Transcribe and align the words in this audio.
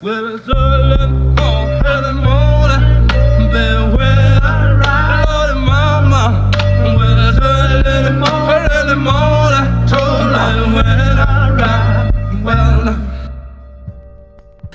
Well, 0.00 0.36
it's 0.36 0.48
all 0.48 1.02
in 1.02 2.16
more. 2.22 2.37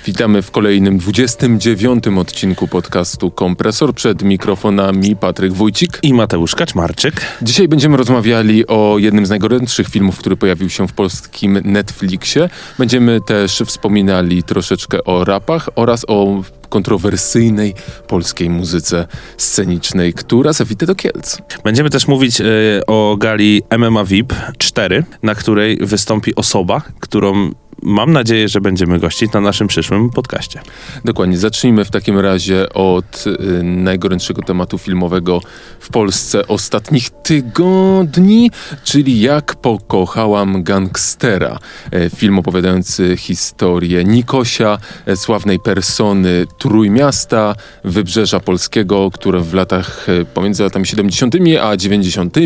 Witamy 0.06 0.42
w 0.42 0.50
kolejnym 0.50 0.98
29 0.98 2.04
odcinku 2.18 2.68
podcastu 2.68 3.30
Kompresor. 3.30 3.94
Przed 3.94 4.22
mikrofonami 4.22 5.16
Patryk 5.16 5.52
Wójcik. 5.52 5.98
i 6.02 6.14
Mateusz 6.14 6.54
Kaczmarczyk. 6.54 7.20
Dzisiaj 7.42 7.68
będziemy 7.68 7.96
rozmawiali 7.96 8.66
o 8.66 8.96
jednym 8.98 9.26
z 9.26 9.30
najgorętszych 9.30 9.88
filmów, 9.88 10.18
który 10.18 10.36
pojawił 10.36 10.70
się 10.70 10.88
w 10.88 10.92
polskim 10.92 11.60
Netflixie. 11.64 12.48
Będziemy 12.78 13.20
też 13.20 13.62
wspominali 13.66 14.42
troszeczkę 14.42 15.04
o 15.04 15.24
rapach 15.24 15.68
oraz 15.76 16.04
o 16.08 16.42
kontrowersyjnej 16.68 17.74
polskiej 18.08 18.50
muzyce 18.50 19.06
scenicznej, 19.36 20.14
która 20.14 20.52
zawita 20.52 20.86
do 20.86 20.94
Kielc. 20.94 21.38
Będziemy 21.64 21.90
też 21.90 22.08
mówić 22.08 22.40
e, 22.40 22.44
o 22.86 23.16
gali 23.18 23.62
MMA 23.78 24.04
VIP 24.04 24.32
4, 24.58 25.04
na 25.22 25.34
której 25.34 25.76
wystąpi 25.76 26.34
osoba, 26.34 26.82
którą 27.00 27.50
mam 27.84 28.12
nadzieję, 28.12 28.48
że 28.48 28.60
będziemy 28.60 28.98
gościć 28.98 29.32
na 29.32 29.40
naszym 29.40 29.68
przyszłym 29.68 30.10
podcaście. 30.10 30.60
Dokładnie. 31.04 31.38
Zacznijmy 31.38 31.84
w 31.84 31.90
takim 31.90 32.18
razie 32.18 32.72
od 32.72 33.24
y, 33.26 33.62
najgorętszego 33.62 34.42
tematu 34.42 34.78
filmowego 34.78 35.40
w 35.80 35.88
Polsce 35.88 36.48
ostatnich 36.48 37.10
tygodni, 37.10 38.50
czyli 38.84 39.20
Jak 39.20 39.54
pokochałam 39.54 40.62
gangstera. 40.62 41.58
E, 41.92 42.10
film 42.10 42.38
opowiadający 42.38 43.16
historię 43.16 44.04
Nikosia, 44.04 44.78
e, 45.06 45.16
sławnej 45.16 45.58
persony 45.58 46.46
Trójmiasta, 46.58 47.54
Wybrzeża 47.84 48.40
Polskiego, 48.40 49.10
które 49.10 49.40
w 49.40 49.54
latach 49.54 50.06
e, 50.08 50.24
pomiędzy 50.24 50.62
latami 50.62 50.86
70. 50.86 51.34
a 51.62 51.76
90. 51.76 52.36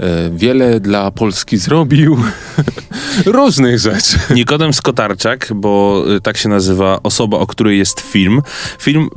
e, 0.00 0.30
wiele 0.30 0.80
dla 0.80 1.10
Polski 1.10 1.56
zrobił. 1.56 2.16
Różnych 3.26 3.78
rzeczy. 3.78 4.18
Nikodem 4.34 4.72
Skotarczak, 4.72 5.52
bo 5.54 6.04
y, 6.16 6.20
tak 6.20 6.36
się 6.36 6.48
nazywa 6.48 6.98
osoba, 7.02 7.38
o 7.38 7.46
której 7.46 7.78
jest 7.78 8.00
film. 8.00 8.42
Film 8.78 9.08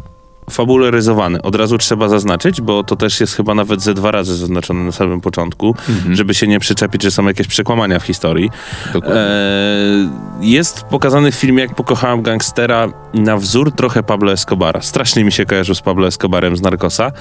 fabularyzowany. 0.49 1.41
Od 1.41 1.55
razu 1.55 1.77
trzeba 1.77 2.09
zaznaczyć, 2.09 2.61
bo 2.61 2.83
to 2.83 2.95
też 2.95 3.19
jest 3.19 3.35
chyba 3.35 3.55
nawet 3.55 3.81
ze 3.81 3.93
dwa 3.93 4.11
razy 4.11 4.35
zaznaczone 4.35 4.83
na 4.83 4.91
samym 4.91 5.21
początku, 5.21 5.75
żeby 6.11 6.33
się 6.33 6.47
nie 6.47 6.59
przyczepić, 6.59 7.03
że 7.03 7.11
są 7.11 7.27
jakieś 7.27 7.47
przekłamania 7.47 7.99
w 7.99 8.03
historii. 8.03 8.49
E, 8.95 9.29
jest 10.41 10.83
pokazany 10.83 11.31
w 11.31 11.35
filmie, 11.35 11.63
jak 11.63 11.75
pokochałem 11.75 12.21
gangstera 12.21 12.87
na 13.13 13.37
wzór 13.37 13.71
trochę 13.71 14.03
Pablo 14.03 14.31
Escobara. 14.31 14.81
Strasznie 14.81 15.23
mi 15.23 15.31
się 15.31 15.45
kojarzył 15.45 15.75
z 15.75 15.81
Pablo 15.81 16.07
Escobarem 16.07 16.57
z 16.57 16.61
Narcosa. 16.61 17.11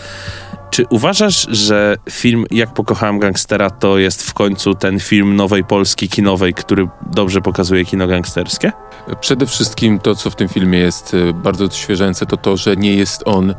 Czy 0.72 0.86
uważasz, 0.90 1.46
że 1.50 1.96
film 2.10 2.44
Jak 2.50 2.74
pokochałem 2.74 3.18
gangstera 3.18 3.70
to 3.70 3.98
jest 3.98 4.22
w 4.22 4.34
końcu 4.34 4.74
ten 4.74 5.00
film 5.00 5.36
nowej 5.36 5.64
Polski 5.64 6.08
kinowej, 6.08 6.54
który 6.54 6.88
dobrze 7.10 7.40
pokazuje 7.40 7.84
kino 7.84 8.06
gangsterskie? 8.06 8.72
Przede 9.20 9.46
wszystkim 9.46 9.98
to, 9.98 10.14
co 10.14 10.30
w 10.30 10.36
tym 10.36 10.48
filmie 10.48 10.78
jest 10.78 11.14
e, 11.14 11.32
bardzo 11.32 11.64
odświeżające, 11.64 12.26
to 12.26 12.36
to, 12.36 12.56
że 12.56 12.76
nie 12.76 12.94
jest 12.94 13.22
on 13.26 13.54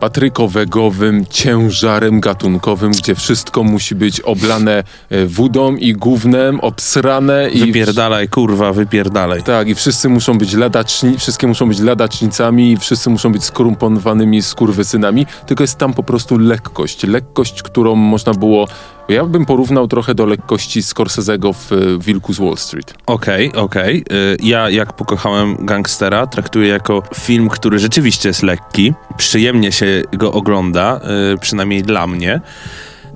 patrykowegowym 0.00 1.26
ciężarem 1.30 2.20
gatunkowym, 2.20 2.92
gdzie 2.92 3.14
wszystko 3.14 3.62
musi 3.62 3.94
być 3.94 4.20
oblane 4.20 4.84
e, 5.10 5.26
wodą 5.26 5.76
i 5.76 5.92
gównem, 5.92 6.60
obsrane 6.60 7.50
i... 7.50 7.60
Wypierdalaj, 7.60 8.28
kurwa, 8.28 8.72
wypierdalaj. 8.72 9.42
Tak, 9.42 9.68
i 9.68 9.74
wszyscy 9.74 10.08
muszą 10.08 10.38
być 10.38 10.54
ladaczni, 10.54 11.18
wszystkie 11.18 11.46
muszą 11.46 11.68
być 11.68 11.80
ladacznicami 11.80 12.72
i 12.72 12.76
wszyscy 12.76 13.10
muszą 13.10 13.32
być 13.32 13.44
skorumponowanymi 13.44 14.42
skurwysynami, 14.42 15.26
tylko 15.46 15.64
jest 15.64 15.78
tam 15.78 15.94
po 15.94 16.02
prostu 16.02 16.38
lekkość. 16.38 17.06
Lekkość, 17.06 17.62
którą 17.62 17.94
można 17.94 18.34
było... 18.34 18.68
Ja 19.10 19.24
bym 19.24 19.46
porównał 19.46 19.88
trochę 19.88 20.14
do 20.14 20.26
lekkości 20.26 20.82
Scorsese'ego 20.82 21.54
w 21.54 21.72
e, 21.72 21.76
Wilku 21.98 22.32
z 22.32 22.38
Wall 22.38 22.56
Street. 22.56 22.94
Okej, 23.06 23.52
okej. 23.52 24.04
Y, 24.12 24.36
Ja, 24.42 24.70
jak 24.70 24.92
pokochałem 24.92 25.66
gangstera, 25.66 26.26
traktuję 26.26 26.68
jako 26.68 27.02
film, 27.14 27.48
który 27.48 27.78
rzeczywiście 27.78 28.28
jest 28.28 28.42
lekki. 28.42 28.92
Przyjemnie 29.16 29.72
się 29.72 30.02
go 30.12 30.32
ogląda, 30.32 31.00
y, 31.34 31.38
przynajmniej 31.38 31.82
dla 31.82 32.06
mnie. 32.06 32.40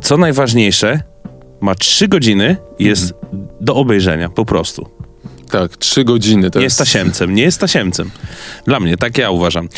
Co 0.02 0.16
najważniejsze, 0.16 1.00
ma 1.60 1.74
trzy 1.74 2.08
godziny 2.08 2.56
jest 2.78 3.14
do 3.60 3.74
obejrzenia, 3.74 4.28
po 4.28 4.44
prostu. 4.44 4.88
Tak, 5.50 5.76
trzy 5.76 6.04
godziny. 6.04 6.50
To 6.50 6.58
Nie 6.58 6.64
jest 6.64 6.78
tasiemcem, 6.78 7.34
nie 7.34 7.42
jest 7.42 7.60
tasiemcem. 7.60 8.10
Dla 8.66 8.80
mnie, 8.80 8.96
tak 8.96 9.18
ja 9.18 9.30
uważam. 9.30 9.68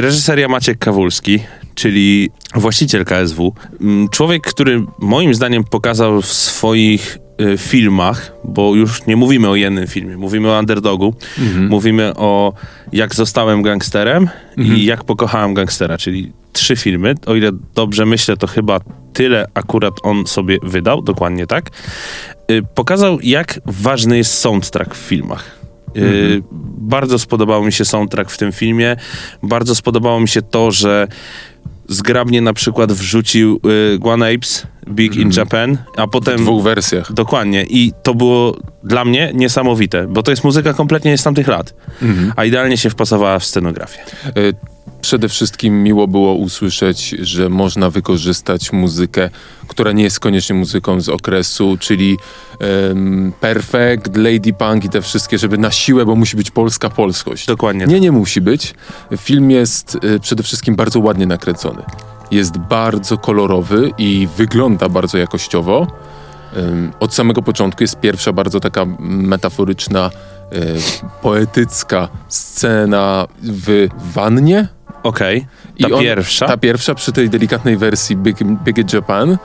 Reżyseria 0.00 0.48
Maciek 0.48 0.78
Kawulski, 0.78 1.40
czyli 1.78 2.30
właściciel 2.54 3.04
KSW. 3.04 3.54
Mm, 3.80 4.08
Człowiek, 4.08 4.42
który 4.42 4.84
moim 4.98 5.34
zdaniem 5.34 5.64
pokazał 5.64 6.22
w 6.22 6.26
swoich 6.26 7.18
y, 7.54 7.58
filmach, 7.58 8.32
bo 8.44 8.74
już 8.74 9.06
nie 9.06 9.16
mówimy 9.16 9.48
o 9.48 9.54
jednym 9.56 9.86
filmie, 9.86 10.16
mówimy 10.16 10.50
o 10.52 10.58
Underdogu, 10.58 11.14
mówimy 11.68 12.14
o 12.16 12.52
Jak 12.92 13.14
zostałem 13.14 13.62
gangsterem 13.62 14.28
i 14.56 14.84
Jak 14.84 15.04
pokochałem 15.04 15.54
gangstera, 15.54 15.98
czyli 15.98 16.32
trzy 16.52 16.76
filmy. 16.76 17.14
O 17.26 17.34
ile 17.34 17.50
dobrze 17.74 18.06
myślę, 18.06 18.36
to 18.36 18.46
chyba 18.46 18.80
tyle 19.12 19.46
akurat 19.54 19.94
on 20.02 20.26
sobie 20.26 20.58
wydał, 20.62 21.02
dokładnie 21.02 21.46
tak. 21.46 21.70
Y, 22.50 22.62
Pokazał, 22.74 23.18
jak 23.22 23.60
ważny 23.66 24.16
jest 24.16 24.34
soundtrack 24.34 24.94
w 24.94 24.98
filmach. 24.98 25.58
Y, 25.96 26.42
Bardzo 26.80 27.18
spodobał 27.18 27.64
mi 27.64 27.72
się 27.72 27.84
soundtrack 27.84 28.30
w 28.30 28.38
tym 28.38 28.52
filmie. 28.52 28.96
Bardzo 29.42 29.74
spodobało 29.74 30.20
mi 30.20 30.28
się 30.28 30.42
to, 30.42 30.70
że 30.70 31.08
zgrabnie 31.88 32.40
na 32.40 32.52
przykład 32.52 32.92
wrzucił 32.92 33.60
y, 33.96 33.98
One 34.02 34.34
Apes, 34.34 34.66
Big 34.88 35.16
in 35.16 35.30
Japan, 35.36 35.78
a 35.96 36.06
w 36.06 36.10
potem... 36.10 36.36
dwóch 36.36 36.62
wersjach. 36.62 37.12
Dokładnie. 37.12 37.64
I 37.68 37.92
to 38.02 38.14
było 38.14 38.56
dla 38.84 39.04
mnie 39.04 39.32
niesamowite, 39.34 40.06
bo 40.08 40.22
to 40.22 40.30
jest 40.30 40.44
muzyka 40.44 40.74
kompletnie 40.74 41.10
nie 41.10 41.18
z 41.18 41.22
tamtych 41.22 41.48
lat, 41.48 41.74
a 42.36 42.44
idealnie 42.44 42.76
się 42.76 42.90
wpasowała 42.90 43.38
w 43.38 43.44
scenografię. 43.44 44.00
E, 44.26 44.32
Przede 45.08 45.28
wszystkim 45.28 45.82
miło 45.82 46.08
było 46.08 46.34
usłyszeć, 46.34 47.08
że 47.08 47.48
można 47.48 47.90
wykorzystać 47.90 48.72
muzykę, 48.72 49.30
która 49.68 49.92
nie 49.92 50.02
jest 50.02 50.20
koniecznie 50.20 50.56
muzyką 50.56 51.00
z 51.00 51.08
okresu, 51.08 51.76
czyli 51.80 52.16
em, 52.60 53.32
Perfect, 53.40 54.16
Lady 54.16 54.52
Punk 54.52 54.84
i 54.84 54.88
te 54.88 55.02
wszystkie, 55.02 55.38
żeby 55.38 55.58
na 55.58 55.70
siłę, 55.70 56.06
bo 56.06 56.14
musi 56.16 56.36
być 56.36 56.50
polska 56.50 56.90
polskość. 56.90 57.46
Dokładnie 57.46 57.86
Nie, 57.86 58.00
nie 58.00 58.12
musi 58.12 58.40
być. 58.40 58.74
Film 59.16 59.50
jest 59.50 59.98
e, 60.02 60.18
przede 60.20 60.42
wszystkim 60.42 60.76
bardzo 60.76 61.00
ładnie 61.00 61.26
nakręcony. 61.26 61.82
Jest 62.30 62.58
bardzo 62.58 63.18
kolorowy 63.18 63.90
i 63.98 64.28
wygląda 64.36 64.88
bardzo 64.88 65.18
jakościowo. 65.18 65.86
Em, 66.56 66.92
Od 67.00 67.14
samego 67.14 67.42
początku 67.42 67.82
jest 67.82 68.00
pierwsza 68.00 68.32
bardzo 68.32 68.60
taka 68.60 68.86
metaforyczna, 69.00 70.10
e, 70.52 70.60
poetycka 71.22 72.08
scena 72.28 73.26
w 73.42 73.88
wannie. 74.14 74.77
Okej. 75.02 75.46
I 75.76 75.82
Ta 75.84 75.90
on- 75.96 76.02
pierwsza. 76.02 76.46
Ta 76.46 76.56
pierwsza 76.56 76.94
przy 76.94 77.12
tej 77.12 77.30
delikatnej 77.30 77.76
wersji 77.76 78.16
Big, 78.16 78.36
Big 78.44 78.92
Japan 78.92 79.30
e, 79.30 79.36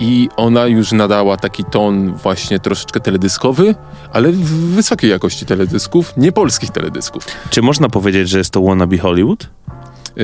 i 0.00 0.28
ona 0.36 0.66
już 0.66 0.92
nadała 0.92 1.36
taki 1.36 1.64
ton 1.64 2.14
właśnie 2.14 2.58
troszeczkę 2.58 3.00
teledyskowy, 3.00 3.74
ale 4.12 4.32
w 4.32 4.50
wysokiej 4.74 5.10
jakości 5.10 5.46
teledysków, 5.46 6.12
nie 6.16 6.32
polskich 6.32 6.70
teledysków. 6.70 7.26
Czy 7.50 7.62
można 7.62 7.88
powiedzieć, 7.88 8.28
że 8.28 8.38
jest 8.38 8.50
to 8.50 8.62
wannabe 8.62 8.98
Hollywood? 8.98 9.44
E, 9.44 10.20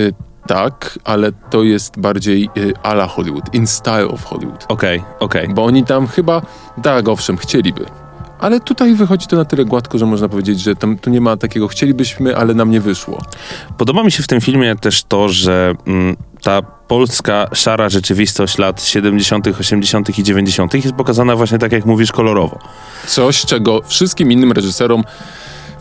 tak, 0.46 0.98
ale 1.04 1.32
to 1.50 1.62
jest 1.62 1.98
bardziej 1.98 2.44
e, 2.44 2.50
ala 2.86 3.06
Hollywood, 3.06 3.54
in 3.54 3.66
style 3.66 4.08
of 4.08 4.24
Hollywood. 4.24 4.64
Okej, 4.68 5.02
okej. 5.20 5.48
Bo 5.48 5.64
oni 5.64 5.84
tam 5.84 6.06
chyba, 6.06 6.42
tak, 6.82 7.08
owszem, 7.08 7.36
chcieliby. 7.36 7.84
Ale 8.38 8.60
tutaj 8.60 8.94
wychodzi 8.94 9.26
to 9.26 9.36
na 9.36 9.44
tyle 9.44 9.64
gładko, 9.64 9.98
że 9.98 10.06
można 10.06 10.28
powiedzieć, 10.28 10.60
że 10.60 10.76
tam, 10.76 10.98
tu 10.98 11.10
nie 11.10 11.20
ma 11.20 11.36
takiego 11.36 11.68
chcielibyśmy, 11.68 12.36
ale 12.36 12.54
nam 12.54 12.70
nie 12.70 12.80
wyszło. 12.80 13.22
Podoba 13.78 14.04
mi 14.04 14.12
się 14.12 14.22
w 14.22 14.26
tym 14.26 14.40
filmie 14.40 14.76
też 14.76 15.02
to, 15.02 15.28
że 15.28 15.74
mm, 15.86 16.16
ta 16.42 16.62
polska 16.62 17.48
szara 17.52 17.88
rzeczywistość 17.88 18.58
lat 18.58 18.82
70., 18.82 19.46
80. 19.60 20.18
i 20.18 20.22
90. 20.22 20.74
jest 20.74 20.92
pokazana 20.92 21.36
właśnie 21.36 21.58
tak, 21.58 21.72
jak 21.72 21.84
mówisz, 21.84 22.12
kolorowo. 22.12 22.58
Coś, 23.06 23.46
czego 23.46 23.80
wszystkim 23.86 24.32
innym 24.32 24.52
reżyserom 24.52 25.04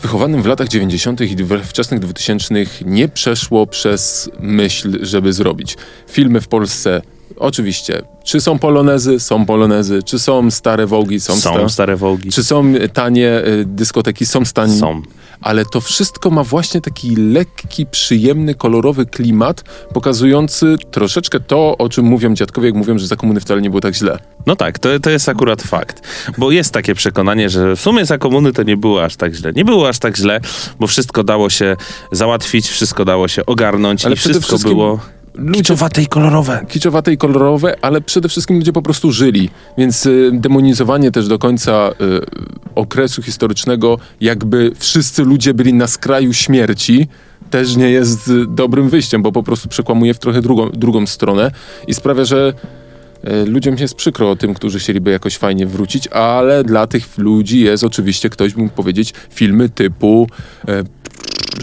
wychowanym 0.02 0.42
w 0.42 0.46
latach 0.46 0.68
90. 0.68 1.20
i 1.20 1.36
wczesnych 1.64 2.00
2000 2.00 2.54
nie 2.84 3.08
przeszło 3.08 3.66
przez 3.66 4.30
myśl, 4.40 4.98
żeby 5.04 5.32
zrobić. 5.32 5.76
Filmy 6.10 6.40
w 6.40 6.48
Polsce, 6.48 7.02
oczywiście, 7.36 8.02
czy 8.24 8.40
są 8.40 8.58
polonezy? 8.58 9.20
Są 9.20 9.46
polonezy. 9.46 10.02
Czy 10.02 10.18
są 10.18 10.50
stare 10.50 10.86
wołgi? 10.86 11.20
Są, 11.20 11.36
Są 11.36 11.54
sta- 11.54 11.68
stare 11.68 11.96
wołgi. 11.96 12.32
Czy 12.32 12.44
są 12.44 12.74
tanie 12.92 13.42
y, 13.46 13.64
dyskoteki? 13.66 14.26
Są 14.26 14.44
stanie. 14.44 14.78
Są. 14.78 15.02
ale 15.40 15.64
to 15.64 15.80
wszystko 15.80 16.30
ma 16.30 16.44
właśnie 16.44 16.80
taki 16.80 17.16
lekki, 17.16 17.86
przyjemny, 17.86 18.54
kolorowy 18.54 19.06
klimat, 19.06 19.64
pokazujący 19.94 20.76
troszeczkę 20.90 21.40
to, 21.40 21.78
o 21.78 21.88
czym 21.88 22.04
mówią 22.04 22.34
dziadkowie, 22.34 22.66
jak 22.66 22.76
mówią, 22.76 22.98
że 22.98 23.06
za 23.06 23.16
komuny 23.16 23.40
wcale 23.40 23.62
nie 23.62 23.70
było 23.70 23.80
tak 23.80 23.94
źle. 23.94 24.18
No 24.46 24.56
tak, 24.56 24.78
to, 24.78 25.00
to 25.00 25.10
jest 25.10 25.28
akurat 25.28 25.62
fakt. 25.62 26.02
Bo 26.38 26.50
jest 26.50 26.72
takie 26.72 26.94
przekonanie, 26.94 27.50
że 27.50 27.76
w 27.76 27.80
sumie 27.80 28.06
za 28.06 28.18
komuny 28.18 28.52
to 28.52 28.62
nie 28.62 28.76
było 28.76 29.04
aż 29.04 29.16
tak 29.16 29.34
źle. 29.34 29.52
Nie 29.52 29.64
było 29.64 29.88
aż 29.88 29.98
tak 29.98 30.16
źle, 30.16 30.40
bo 30.80 30.86
wszystko 30.86 31.24
dało 31.24 31.50
się 31.50 31.76
załatwić, 32.12 32.68
wszystko 32.68 33.04
dało 33.04 33.28
się 33.28 33.46
ogarnąć 33.46 34.04
Ale 34.04 34.14
i 34.14 34.16
wszystko 34.16 34.48
wszystkim 34.48 34.72
było 34.72 35.00
ludzie- 35.34 35.58
kiczowate 35.60 36.02
i 36.02 36.06
kolorowe. 36.06 36.64
kiczowate 36.68 37.12
i 37.12 37.16
kolorowe, 37.18 37.76
ale 37.82 38.00
przede 38.00 38.28
wszystkim 38.28 38.56
ludzie 38.56 38.72
po 38.72 38.82
prostu 38.82 39.12
żyli. 39.12 39.50
Więc 39.78 40.06
y, 40.06 40.30
demonizowanie 40.32 41.10
też 41.10 41.28
do 41.28 41.38
końca 41.38 41.90
y, 41.90 42.20
okresu 42.74 43.22
historycznego, 43.22 43.98
jakby 44.20 44.72
wszyscy 44.78 45.22
ludzie 45.24 45.54
byli 45.54 45.74
na 45.74 45.86
skraju 45.86 46.32
śmierci, 46.32 47.08
też 47.50 47.76
nie 47.76 47.90
jest 47.90 48.28
y, 48.28 48.46
dobrym 48.48 48.88
wyjściem, 48.88 49.22
bo 49.22 49.32
po 49.32 49.42
prostu 49.42 49.68
przekłamuje 49.68 50.14
w 50.14 50.18
trochę 50.18 50.42
drugą, 50.42 50.70
drugą 50.70 51.06
stronę 51.06 51.50
i 51.88 51.94
sprawia, 51.94 52.24
że 52.24 52.52
y, 53.28 53.46
ludziom 53.46 53.76
jest 53.78 53.94
przykro 53.94 54.30
o 54.30 54.36
tym, 54.36 54.54
którzy 54.54 54.78
chcieliby 54.78 55.10
jakoś 55.10 55.36
fajnie 55.36 55.66
wrócić, 55.66 56.08
ale 56.08 56.64
dla 56.64 56.86
tych 56.86 57.18
ludzi 57.18 57.60
jest 57.60 57.84
oczywiście, 57.84 58.30
ktoś 58.30 58.56
mógł 58.56 58.72
powiedzieć, 58.74 59.14
filmy 59.30 59.68
typu 59.68 60.26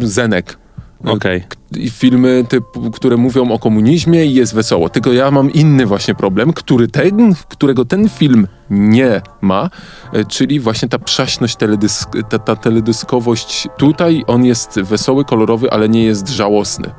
y, 0.02 0.08
Zenek. 0.08 0.61
Okej. 1.06 1.44
I 1.78 1.90
filmy, 1.90 2.46
typu, 2.50 2.92
które 2.92 3.18
mówią 3.18 3.52
o 3.52 3.60
komunizmie 3.60 4.26
i 4.26 4.34
jest 4.34 4.56
wesoło. 4.56 4.90
Tylko 4.90 5.14
ja 5.14 5.32
mam 5.32 5.52
inny 5.52 5.86
właśnie 5.86 6.16
problem, 6.16 6.54
który 6.54 6.88
ten, 6.88 7.36
którego 7.50 7.86
ten 7.86 8.10
film 8.10 8.48
nie 8.70 9.22
ma, 9.42 9.70
e, 10.14 10.26
czyli 10.26 10.60
właśnie 10.60 10.90
ta 10.90 11.00
przaśność, 11.00 11.56
teledysk, 11.56 12.10
ta, 12.30 12.40
ta 12.40 12.56
teledyskowość. 12.56 13.68
Tutaj 13.78 14.24
on 14.28 14.46
jest 14.46 14.80
wesoły, 14.82 15.26
kolorowy, 15.26 15.72
ale 15.72 15.90
nie 15.90 16.04
jest 16.04 16.30
żałosny. 16.30 16.90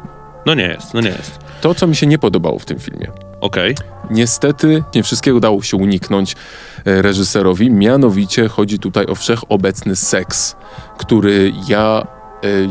No 0.47 0.55
nie 0.55 0.69
jest, 0.69 0.95
no 0.95 1.01
nie 1.01 1.09
jest. 1.09 1.39
To, 1.61 1.75
co 1.75 1.87
mi 1.87 1.97
się 1.97 2.07
nie 2.07 2.19
podobało 2.19 2.59
w 2.59 2.65
tym 2.65 2.79
filmie. 2.79 3.07
Okej. 3.41 3.75
Niestety 4.11 4.83
nie 4.95 5.03
wszystkiego 5.03 5.41
dało 5.41 5.63
się 5.63 5.77
uniknąć 5.77 6.37
e, 6.85 7.03
reżyserowi, 7.03 7.71
mianowicie 7.71 8.49
chodzi 8.49 8.79
tutaj 8.79 9.07
o 9.07 9.15
wszechobecny 9.15 9.97
seks, 9.97 10.57
który 10.99 11.53
ja 11.69 12.07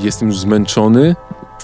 jestem 0.03 0.27
już 0.27 0.39
zmęczony 0.39 1.15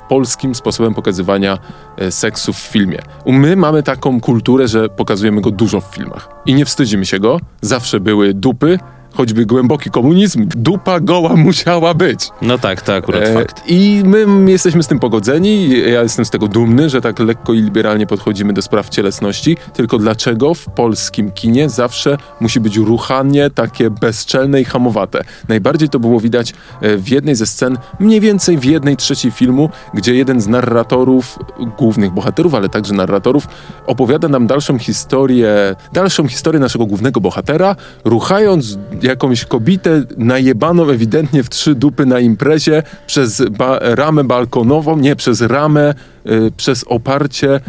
polskim 0.07 0.56
sposobem 0.56 0.94
pokazywania 0.94 1.57
e, 1.98 2.12
seksu 2.12 2.54
w 2.54 2.57
filmie. 2.57 3.00
My 3.25 3.56
mamy 3.56 3.83
taką 3.83 4.19
kulturę, 4.19 4.68
że 4.68 4.89
pokazujemy 4.89 5.42
go 5.42 5.51
dużo 5.51 5.81
w 5.81 5.86
filmach 5.86 6.30
i 6.45 6.54
nie 6.54 6.65
wstydzimy 6.65 7.06
się 7.06 7.19
go. 7.19 7.39
Zawsze 7.62 8.00
były 8.00 8.33
dupy, 8.33 8.80
choćby 9.18 9.46
głęboki 9.46 9.90
komunizm, 9.90 10.48
dupa 10.56 11.00
goła 11.00 11.36
musiała 11.48 11.94
być. 11.94 12.30
No 12.42 12.58
tak, 12.58 12.81
to 12.81 12.96
akurat 12.96 13.24
E, 13.24 13.34
fakt. 13.34 13.64
I 13.68 14.02
my 14.06 14.52
jesteśmy 14.52 14.84
z 14.84 14.88
tym 14.88 15.00
pogodzeni. 15.00 15.69
Ja 15.92 16.04
jestem 16.04 16.25
z 16.25 16.30
tego 16.30 16.48
dumny, 16.48 16.90
że 16.90 17.02
tak 17.02 17.19
lekko 17.19 17.54
i 17.54 17.62
liberalnie 17.62 18.08
podchodzimy 18.08 18.54
do 18.54 18.62
spraw 18.62 18.90
cielesności. 18.90 19.58
Tylko 19.74 19.98
dlaczego 19.98 20.54
w 20.54 20.66
polskim 20.66 21.31
kinie 21.31 21.69
zawsze 21.69 22.18
musi 22.40 22.60
być 22.60 22.78
ruchanie 22.78 23.50
takie 23.50 23.90
bezczelne 23.90 24.62
i 24.62 24.66
hamowate? 24.66 25.24
Najbardziej 25.48 25.90
to 25.90 26.00
było 26.00 26.19
widać 26.19 26.54
e, 26.81 26.98
w 26.98 27.10
jednej 27.10 27.36
ze 27.36 27.46
scen, 27.46 27.78
mniej 28.00 28.19
więcej 28.19 28.58
w 28.58 28.64
jednej 28.64 28.98
trzeciej 28.98 29.31
filmu, 29.31 29.69
gdzie 29.94 30.16
jeden 30.16 30.42
z 30.42 30.48
narratorów, 30.48 31.40
głównych 31.78 32.12
bohaterów, 32.12 32.54
ale 32.54 32.69
także 32.69 32.94
narratorów, 32.94 33.48
opowiada 33.86 34.28
nam 34.28 34.48
dalszą 34.48 34.80
historię, 34.80 35.75
dalszą 35.94 36.28
historię 36.28 36.60
naszego 36.60 36.86
głównego 36.86 37.22
bohatera, 37.22 37.75
ruchając 38.06 38.78
jakąś 39.07 39.45
kobietę 39.45 40.04
najebaną 40.18 40.89
ewidentnie 40.89 41.44
w 41.44 41.50
trzy 41.50 41.75
dupy 41.75 42.06
na 42.06 42.19
imprezie 42.19 42.83
przez 43.07 43.44
ba- 43.50 43.80
ramę 43.81 44.24
balkonową, 44.24 44.98
nie, 44.98 45.15
przez 45.15 45.42
ramę, 45.42 45.94
y, 46.25 46.51
przez 46.57 46.83
oparcie 46.88 47.56
y, 47.56 47.59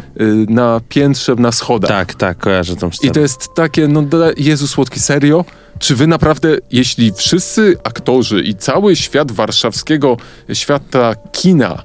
na 0.49 0.81
piętrze 0.89 1.35
na 1.35 1.51
schodach. 1.51 1.89
Tak, 1.89 2.13
tak, 2.13 2.37
kojarzę 2.37 2.75
tą 2.75 2.91
scenę. 2.91 3.11
I 3.11 3.13
to 3.13 3.19
jest 3.19 3.53
takie, 3.55 3.87
no 3.87 4.03
Jezu 4.37 4.67
słodki, 4.67 4.99
serio? 4.99 5.45
Czy 5.79 5.95
wy 5.95 6.07
naprawdę, 6.07 6.57
jeśli 6.71 7.11
wszyscy 7.13 7.77
aktorzy 7.83 8.41
i 8.41 8.55
cały 8.55 8.95
świat 8.95 9.31
warszawskiego, 9.31 10.17
świata 10.53 11.15
kina 11.31 11.83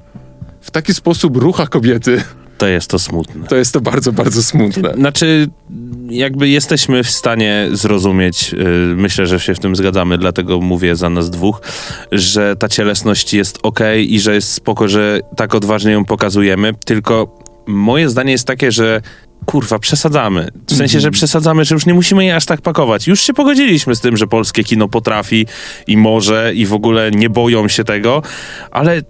w 0.61 0.71
taki 0.71 0.93
sposób 0.93 1.37
rucha 1.37 1.67
kobiety, 1.67 2.23
To 2.57 2.67
jest 2.67 2.89
to 2.89 2.99
smutne. 2.99 3.47
to 3.47 3.55
jest 3.55 3.73
to 3.73 3.81
bardzo, 3.81 4.11
bardzo 4.11 4.43
smutne. 4.43 4.93
Znaczy, 4.93 5.47
jakby 6.09 6.49
jesteśmy 6.49 7.03
w 7.03 7.09
stanie 7.09 7.67
zrozumieć, 7.71 8.51
yy, 8.51 8.59
myślę, 8.95 9.27
że 9.27 9.39
się 9.39 9.55
w 9.55 9.59
tym 9.59 9.75
zgadzamy, 9.75 10.17
dlatego 10.17 10.61
mówię 10.61 10.95
za 10.95 11.09
nas 11.09 11.29
dwóch, 11.29 11.61
że 12.11 12.55
ta 12.55 12.69
cielesność 12.69 13.33
jest 13.33 13.59
ok 13.63 13.79
i 14.07 14.19
że 14.19 14.35
jest 14.35 14.51
spoko, 14.51 14.87
że 14.87 15.19
tak 15.35 15.55
odważnie 15.55 15.91
ją 15.91 16.05
pokazujemy, 16.05 16.73
tylko 16.85 17.39
moje 17.67 18.09
zdanie 18.09 18.31
jest 18.31 18.47
takie, 18.47 18.71
że 18.71 19.01
kurwa, 19.45 19.79
przesadzamy. 19.79 20.47
W 20.67 20.75
sensie, 20.75 20.99
że 20.99 21.11
przesadzamy, 21.11 21.65
że 21.65 21.75
już 21.75 21.85
nie 21.85 21.93
musimy 21.93 22.25
jej 22.25 22.33
aż 22.33 22.45
tak 22.45 22.61
pakować. 22.61 23.07
Już 23.07 23.21
się 23.21 23.33
pogodziliśmy 23.33 23.95
z 23.95 23.99
tym, 23.99 24.17
że 24.17 24.27
polskie 24.27 24.63
kino 24.63 24.87
potrafi 24.87 25.45
i 25.87 25.97
może 25.97 26.51
i 26.55 26.65
w 26.65 26.73
ogóle 26.73 27.11
nie 27.11 27.29
boją 27.29 27.67
się 27.67 27.83
tego, 27.83 28.21
ale 28.71 29.01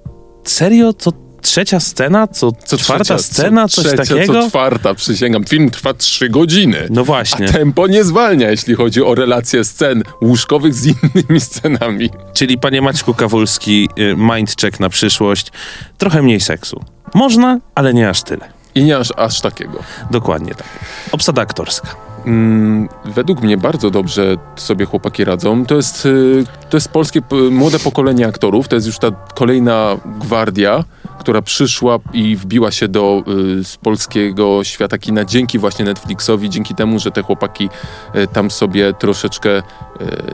serio, 0.44 0.94
co 0.94 1.12
trzecia 1.46 1.80
scena, 1.80 2.28
co, 2.28 2.52
Co 2.66 2.78
czwarta 2.78 3.04
trzecia, 3.04 3.24
scena, 3.24 3.68
co 3.68 3.82
coś 3.82 3.94
trzecia, 3.94 4.16
takiego? 4.16 4.34
Co 4.34 4.50
czwarta, 4.50 4.94
przysięgam. 4.94 5.44
Film 5.44 5.70
trwa 5.70 5.94
trzy 5.94 6.30
godziny. 6.30 6.88
No 6.90 7.04
właśnie. 7.04 7.50
A 7.50 7.52
tempo 7.52 7.88
nie 7.88 8.04
zwalnia, 8.04 8.52
jeśli 8.52 8.76
chodzi 8.76 9.04
o 9.04 9.16
relacje 9.16 9.64
scen 9.64 10.04
łóżkowych 10.22 10.74
z 10.74 10.86
innymi 10.86 11.42
scenami. 11.50 12.10
Czyli 12.34 12.58
panie 12.58 12.82
Maćku 12.82 13.14
Kawulski, 13.14 13.90
y, 14.00 14.16
mind 14.18 14.56
check 14.62 14.80
na 14.80 14.90
przyszłość, 14.90 15.52
trochę 15.98 16.22
mniej 16.22 16.40
seksu. 16.40 16.84
Można, 17.14 17.60
ale 17.76 17.94
nie 17.94 18.10
aż 18.10 18.24
tyle. 18.24 18.50
I 18.76 18.84
nie 18.84 18.98
aż, 18.98 19.14
aż 19.18 19.42
takiego. 19.42 19.84
Dokładnie 20.12 20.56
tak. 20.56 20.68
Obsada 21.12 21.42
aktorska. 21.42 21.88
Mm, 22.26 22.90
według 23.06 23.42
mnie 23.42 23.58
bardzo 23.58 23.92
dobrze 23.92 24.36
sobie 24.56 24.86
chłopaki 24.86 25.24
radzą. 25.24 25.66
To 25.66 25.76
jest, 25.76 26.06
y, 26.06 26.44
to 26.70 26.78
jest 26.78 26.90
polskie 26.90 27.22
młode 27.52 27.80
pokolenie 27.80 28.28
aktorów. 28.28 28.68
To 28.68 28.76
jest 28.76 28.88
już 28.88 28.98
ta 28.98 29.12
kolejna 29.12 29.98
gwardia, 30.20 30.84
która 31.20 31.42
przyszła 31.42 32.00
i 32.14 32.36
wbiła 32.36 32.72
się 32.72 32.88
do 32.88 33.24
y, 33.60 33.64
z 33.64 33.78
polskiego 33.78 34.64
świata 34.64 34.98
kina 34.98 35.26
dzięki 35.26 35.60
właśnie 35.60 35.86
Netflixowi, 35.86 36.50
dzięki 36.50 36.76
temu, 36.76 37.00
że 37.00 37.12
te 37.12 37.22
chłopaki 37.22 37.70
y, 38.16 38.28
tam 38.28 38.52
sobie 38.52 38.94
troszeczkę 38.94 39.58
y, 39.58 39.62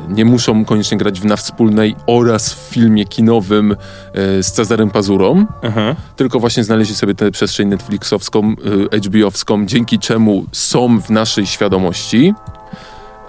nie 0.10 0.26
muszą 0.26 0.66
koniecznie 0.66 0.98
grać 0.98 1.20
w 1.20 1.26
na 1.26 1.36
wspólnej 1.36 1.96
oraz 2.08 2.54
w 2.54 2.58
filmie 2.58 3.06
kinowym 3.06 3.72
y, 3.72 3.76
z 4.44 4.52
Cezarem 4.52 4.90
Pazurą 4.90 5.46
Aha. 5.64 5.96
tylko 6.16 6.40
właśnie 6.40 6.64
znaleźli 6.64 6.96
sobie 6.96 7.16
tę 7.16 7.32
przestrzeń 7.32 7.68
Netflixowską, 7.68 8.56
y, 8.94 9.00
HBO-wską, 9.00 9.66
dzięki 9.66 10.00
czemu 10.00 10.46
są 10.52 11.02
w 11.02 11.10
naszej 11.10 11.48
świadomości. 11.48 12.34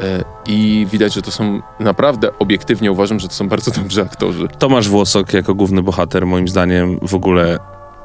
E, 0.03 0.25
I 0.47 0.87
widać, 0.91 1.15
że 1.15 1.23
to 1.23 1.31
są 1.31 1.61
naprawdę 1.81 2.39
obiektywnie 2.39 2.93
uważam, 2.93 3.21
że 3.21 3.29
to 3.29 3.35
są 3.35 3.49
bardzo 3.49 3.71
dobrzy 3.71 4.03
aktorzy. 4.03 4.49
Tomasz 4.59 4.89
Włosok 4.89 5.33
jako 5.33 5.55
główny 5.55 5.83
bohater, 5.83 6.27
moim 6.27 6.49
zdaniem, 6.49 6.99
w 7.03 7.15
ogóle 7.15 7.59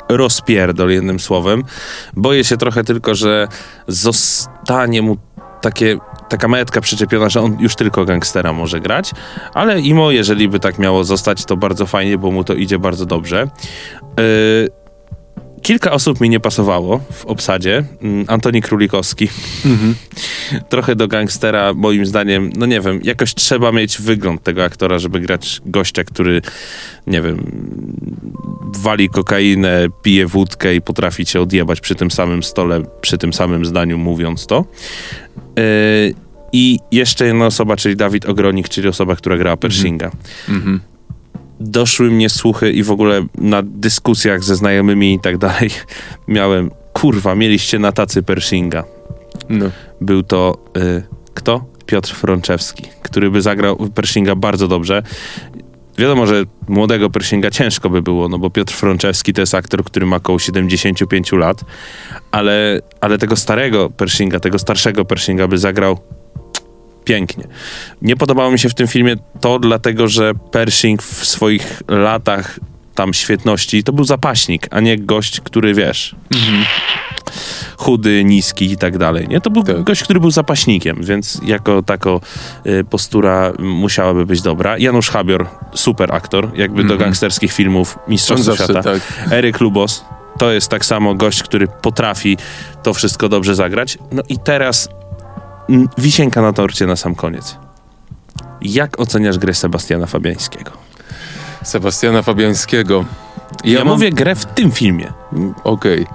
rozpierdol 0.10 0.90
jednym 0.90 1.20
słowem. 1.20 1.64
Boję 2.14 2.44
się 2.44 2.58
trochę 2.58 2.84
tylko, 2.84 3.16
że 3.16 3.48
zostanie 3.88 5.02
mu 5.02 5.18
takie, 5.62 5.98
taka 6.30 6.48
metka 6.48 6.82
przyczepiona, 6.82 7.30
że 7.30 7.42
on 7.42 7.58
już 7.60 7.76
tylko 7.76 8.06
gangstera 8.06 8.54
może 8.54 8.80
grać, 8.80 9.12
ale 9.54 9.82
imo, 9.82 10.12
jeżeli 10.12 10.50
by 10.50 10.60
tak 10.60 10.80
miało 10.80 11.04
zostać, 11.04 11.46
to 11.46 11.58
bardzo 11.58 11.86
fajnie, 11.86 12.18
bo 12.18 12.32
mu 12.32 12.44
to 12.44 12.54
idzie 12.54 12.80
bardzo 12.80 13.06
dobrze. 13.06 13.48
Yy, 14.18 14.87
Kilka 15.68 15.92
osób 15.92 16.22
mi 16.22 16.30
nie 16.30 16.40
pasowało 16.40 17.00
w 17.12 17.26
obsadzie. 17.26 17.84
Mm, 18.02 18.26
Antoni 18.28 18.62
Królikowski. 18.62 19.28
Trochę 20.70 20.96
do 20.96 21.08
gangstera, 21.08 21.74
moim 21.74 22.06
zdaniem, 22.06 22.50
no 22.58 22.66
nie 22.66 22.82
wiem, 22.82 23.00
jakoś 23.04 23.34
trzeba 23.34 23.72
mieć 23.72 24.02
wygląd 24.02 24.44
tego 24.44 24.64
aktora, 24.64 25.00
żeby 25.00 25.20
grać 25.20 25.62
gościa, 25.66 26.04
który, 26.04 26.42
nie 27.08 27.22
wiem, 27.22 27.52
wali 28.78 29.10
kokainę, 29.10 29.88
pije 30.02 30.28
wódkę 30.28 30.76
i 30.76 30.82
potrafi 30.82 31.26
cię 31.26 31.42
odjebać 31.42 31.82
przy 31.82 31.96
tym 31.96 32.12
samym 32.12 32.44
stole, 32.44 32.82
przy 33.02 33.18
tym 33.18 33.34
samym 33.34 33.66
zdaniu 33.66 33.98
mówiąc 33.98 34.48
to. 34.48 34.66
Yy, 35.56 35.64
I 36.54 36.80
jeszcze 36.92 37.26
jedna 37.26 37.46
osoba, 37.46 37.76
czyli 37.78 37.96
Dawid 37.96 38.26
Ogronik, 38.26 38.70
czyli 38.70 38.88
osoba, 38.88 39.16
która 39.16 39.38
grała 39.38 39.58
Pershinga 39.58 40.12
Mhm. 40.50 40.80
Doszły 41.60 42.12
mnie 42.12 42.30
słuchy 42.30 42.72
i 42.72 42.84
w 42.84 42.92
ogóle 42.92 43.26
na 43.38 43.62
dyskusjach 43.64 44.44
ze 44.44 44.56
znajomymi 44.56 45.14
i 45.14 45.20
tak 45.20 45.38
dalej 45.38 45.70
miałem, 46.28 46.72
kurwa, 46.94 47.36
mieliście 47.36 47.80
na 47.80 47.92
tacy 47.92 48.24
Pershinga. 48.24 48.84
No. 49.50 49.66
Był 50.02 50.24
to, 50.24 50.58
y, 50.78 51.04
kto? 51.34 51.66
Piotr 51.86 52.16
Frączewski, 52.16 52.84
który 53.02 53.32
by 53.32 53.42
zagrał 53.42 53.78
Pershinga 53.96 54.36
bardzo 54.36 54.68
dobrze. 54.68 55.04
Wiadomo, 55.98 56.28
że 56.28 56.44
młodego 56.68 57.10
Pershinga 57.10 57.52
ciężko 57.52 57.90
by 57.90 58.02
było, 58.02 58.30
no 58.30 58.40
bo 58.40 58.50
Piotr 58.50 58.74
Frączewski 58.74 59.34
to 59.34 59.42
jest 59.42 59.56
aktor, 59.56 59.84
który 59.84 60.06
ma 60.06 60.16
około 60.16 60.40
75 60.40 61.32
lat, 61.32 61.64
ale, 62.32 62.82
ale 63.02 63.18
tego 63.18 63.36
starego 63.36 63.90
Pershinga, 63.90 64.40
tego 64.40 64.60
starszego 64.60 65.06
Pershinga 65.06 65.48
by 65.48 65.58
zagrał 65.58 66.00
pięknie. 67.08 67.44
Nie 68.02 68.16
podobało 68.16 68.52
mi 68.52 68.60
się 68.60 68.70
w 68.70 68.74
tym 68.74 68.88
filmie 68.88 69.16
to, 69.42 69.60
dlatego 69.60 70.08
że 70.08 70.32
Pershing 70.52 71.04
w 71.04 71.26
swoich 71.26 71.82
latach 71.88 72.60
tam 72.96 73.14
świetności 73.14 73.84
to 73.84 73.94
był 73.94 74.06
zapaśnik, 74.06 74.68
a 74.72 74.80
nie 74.80 74.98
gość, 74.98 75.42
który 75.42 75.74
wiesz. 75.74 76.16
Chudy, 77.78 78.24
niski 78.24 78.72
i 78.72 78.78
tak 78.78 78.98
dalej. 78.98 79.28
Nie? 79.28 79.42
To 79.42 79.50
był 79.50 79.64
Tak. 79.64 79.84
gość, 79.84 80.04
który 80.04 80.20
był 80.20 80.32
zapaśnikiem, 80.32 80.98
więc 81.04 81.42
jako 81.46 81.84
tako 81.84 82.22
y, 82.66 82.84
postura 82.84 83.54
musiałaby 83.60 84.26
być 84.26 84.42
dobra. 84.42 84.78
Janusz 84.78 85.10
Habior, 85.10 85.48
super 85.74 86.16
aktor, 86.16 86.52
jakby 86.56 86.84
do 86.84 86.98
gangsterskich 86.98 87.52
filmów 87.54 88.00
zawsze 88.36 88.64
Świata. 88.64 88.84
tak. 88.84 89.02
Eryk 89.32 89.60
Lubos 89.60 90.06
to 90.38 90.52
jest 90.52 90.70
tak 90.70 90.86
samo 90.86 91.16
gość, 91.16 91.44
który 91.44 91.68
potrafi 91.68 92.38
to 92.84 92.94
wszystko 92.94 93.30
dobrze 93.30 93.56
zagrać. 93.56 93.98
No 94.12 94.24
i 94.30 94.38
teraz 94.40 94.90
wisienka 95.98 96.42
na 96.42 96.54
torcie 96.54 96.86
na 96.88 96.96
sam 96.96 97.16
koniec. 97.16 97.58
Jak 98.62 99.00
oceniasz 99.00 99.38
grę 99.38 99.54
Sebastiana 99.54 100.06
Fabiańskiego? 100.08 100.72
Sebastiana 101.64 102.22
Fabiańskiego. 102.22 103.06
Ja, 103.64 103.80
mam- 103.80 103.88
mówię 103.88 104.12
grę 104.12 104.36
w 104.36 104.46
tym 104.46 104.72
filmie. 104.72 105.14
Okej. 105.64 106.08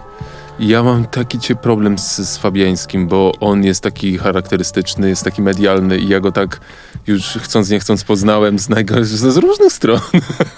Ja 0.58 0.82
mam 0.82 1.04
taki 1.04 1.38
cię 1.38 1.54
problem 1.56 1.98
z, 1.98 2.16
z 2.16 2.36
Fabiańskim, 2.36 3.08
bo 3.08 3.32
on 3.40 3.64
jest 3.64 3.82
taki 3.82 4.18
charakterystyczny, 4.18 5.08
jest 5.08 5.24
taki 5.24 5.42
medialny 5.42 5.98
i 5.98 6.08
ja 6.08 6.20
go 6.20 6.32
tak 6.32 6.60
już 7.06 7.22
chcąc 7.26 7.70
nie 7.70 7.80
chcąc 7.80 8.04
poznałem 8.04 8.58
z, 8.58 8.68
najgorszych, 8.68 9.06
z 9.06 9.36
różnych 9.36 9.72
stron. 9.72 10.00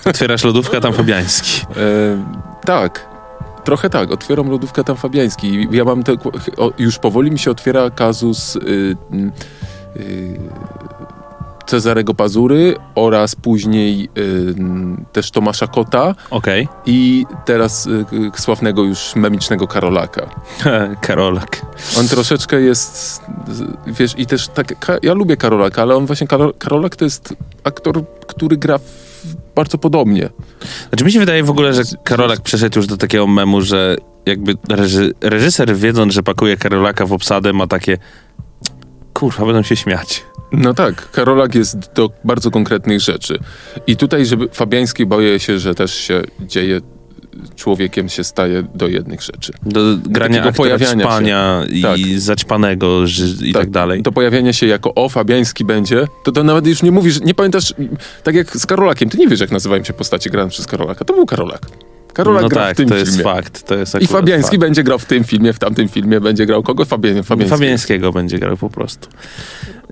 Otwierasz 0.04 0.44
lodówkę, 0.44 0.80
tam 0.80 0.92
Fabiański. 0.92 1.60
E, 1.60 2.64
tak. 2.64 3.13
Trochę 3.64 3.90
tak, 3.90 4.12
otwieram 4.12 4.50
lodówkę 4.50 4.84
tam 4.84 4.96
Fabiański. 4.96 5.68
Ja 5.70 5.84
mam 5.84 6.02
te, 6.02 6.12
o, 6.56 6.72
już 6.78 6.98
powoli 6.98 7.30
mi 7.30 7.38
się 7.38 7.50
otwiera 7.50 7.90
kazus 7.90 8.56
y, 8.56 8.60
y, 9.96 10.38
Cezarego 11.66 12.14
Pazury 12.14 12.76
oraz 12.94 13.34
później 13.34 14.08
y, 14.18 14.54
też 15.12 15.30
Tomasza 15.30 15.66
Kota 15.66 16.14
Okej. 16.30 16.68
i 16.86 17.26
teraz 17.44 17.86
y, 17.86 18.04
sławnego 18.36 18.82
już 18.82 19.16
memicznego 19.16 19.66
Karolaka. 19.66 20.26
Karolak. 21.06 21.66
On 21.98 22.08
troszeczkę 22.08 22.60
jest, 22.60 23.22
wiesz, 23.86 24.14
i 24.18 24.26
też 24.26 24.48
tak, 24.48 24.74
ja 25.02 25.14
lubię 25.14 25.36
Karolaka, 25.36 25.82
ale 25.82 25.96
on 25.96 26.06
właśnie, 26.06 26.26
Karol, 26.26 26.54
Karolak 26.58 26.96
to 26.96 27.04
jest 27.04 27.34
aktor, 27.64 28.02
który 28.26 28.56
gra 28.56 28.78
w, 28.78 29.13
bardzo 29.54 29.78
podobnie. 29.78 30.28
Znaczy 30.88 31.04
mi 31.04 31.12
się 31.12 31.20
wydaje 31.20 31.44
w 31.44 31.50
ogóle, 31.50 31.74
że 31.74 31.82
Karolak 32.04 32.40
przeszedł 32.40 32.78
już 32.78 32.86
do 32.86 32.96
takiego 32.96 33.26
memu, 33.26 33.60
że 33.60 33.96
jakby 34.26 34.54
reży, 34.68 35.12
reżyser 35.20 35.76
wiedząc, 35.76 36.12
że 36.12 36.22
pakuje 36.22 36.56
Karolaka 36.56 37.06
w 37.06 37.12
obsadę 37.12 37.52
ma 37.52 37.66
takie 37.66 37.98
kurwa, 39.12 39.46
będą 39.46 39.62
się 39.62 39.76
śmiać. 39.76 40.24
No 40.52 40.74
tak, 40.74 41.10
Karolak 41.10 41.54
jest 41.54 41.92
do 41.94 42.10
bardzo 42.24 42.50
konkretnych 42.50 43.00
rzeczy. 43.00 43.38
I 43.86 43.96
tutaj, 43.96 44.26
żeby 44.26 44.48
Fabiański 44.48 45.06
boję 45.06 45.40
się, 45.40 45.58
że 45.58 45.74
też 45.74 45.94
się 45.94 46.22
dzieje, 46.40 46.80
człowiekiem 47.56 48.08
się 48.08 48.24
staje 48.24 48.62
do 48.74 48.88
jednych 48.88 49.22
rzeczy. 49.22 49.52
Do 49.66 49.80
grania 49.96 50.36
aktora 50.36 50.52
pojawiania 50.52 51.20
się. 51.20 51.72
i 51.72 51.82
Tak. 51.82 51.98
zaćpanego 52.16 53.00
i 53.42 53.52
tak, 53.52 53.70
dalej. 53.70 54.02
To 54.02 54.12
pojawienie 54.12 54.52
się 54.52 54.66
jako 54.66 54.94
o, 54.94 55.08
Fabiański 55.08 55.64
będzie, 55.64 56.06
to 56.24 56.32
to 56.32 56.44
nawet 56.44 56.66
już 56.66 56.82
nie 56.82 56.90
mówisz, 56.92 57.20
nie 57.20 57.34
pamiętasz, 57.34 57.74
tak 58.22 58.34
jak 58.34 58.56
z 58.56 58.66
Karolakiem, 58.66 59.10
ty 59.10 59.18
nie 59.18 59.28
wiesz, 59.28 59.40
jak 59.40 59.50
nazywają 59.50 59.84
się 59.84 59.92
postacie 59.92 60.30
grane 60.30 60.50
przez 60.50 60.66
Karolaka. 60.66 61.04
To 61.04 61.14
był 61.14 61.26
Karolak. 61.26 61.60
Karolak 62.12 62.42
no 62.42 62.48
gra 62.48 62.62
tak, 62.62 62.74
w 62.74 62.76
tym 62.76 62.88
to 62.88 62.94
filmie. 62.94 63.10
jest 63.10 63.22
fakt. 63.22 63.62
To 63.66 63.74
jest 63.74 63.96
I 64.00 64.06
Fabiański 64.06 64.50
fakt. 64.50 64.60
będzie 64.60 64.82
grał 64.82 64.98
w 64.98 65.04
tym 65.04 65.24
filmie, 65.24 65.52
w 65.52 65.58
tamtym 65.58 65.88
filmie, 65.88 66.20
będzie 66.20 66.46
grał 66.46 66.62
kogo? 66.62 66.84
Fabiański. 66.84 67.34
Fabiańskiego 67.48 68.12
będzie 68.12 68.38
grał 68.38 68.56
po 68.56 68.70
prostu. 68.70 69.08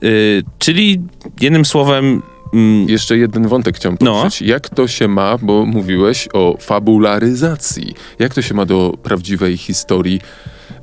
Y, 0.05 0.43
czyli 0.59 1.01
jednym 1.41 1.65
słowem... 1.65 2.23
mm, 2.52 2.88
Jeszcze 2.88 3.16
jeden 3.18 3.49
wątek 3.49 3.76
chciałem 3.76 3.99
No. 4.00 4.14
poruszyć. 4.14 4.42
Jak 4.49 4.68
to 4.68 4.88
się 4.88 5.09
ma, 5.09 5.38
bo 5.38 5.66
mówiłeś 5.66 6.28
o 6.32 6.56
fabularyzacji. 6.61 7.94
Jak 8.18 8.35
to 8.35 8.42
się 8.42 8.54
ma 8.54 8.64
do 8.66 8.94
prawdziwej 9.02 9.56
historii? 9.56 10.21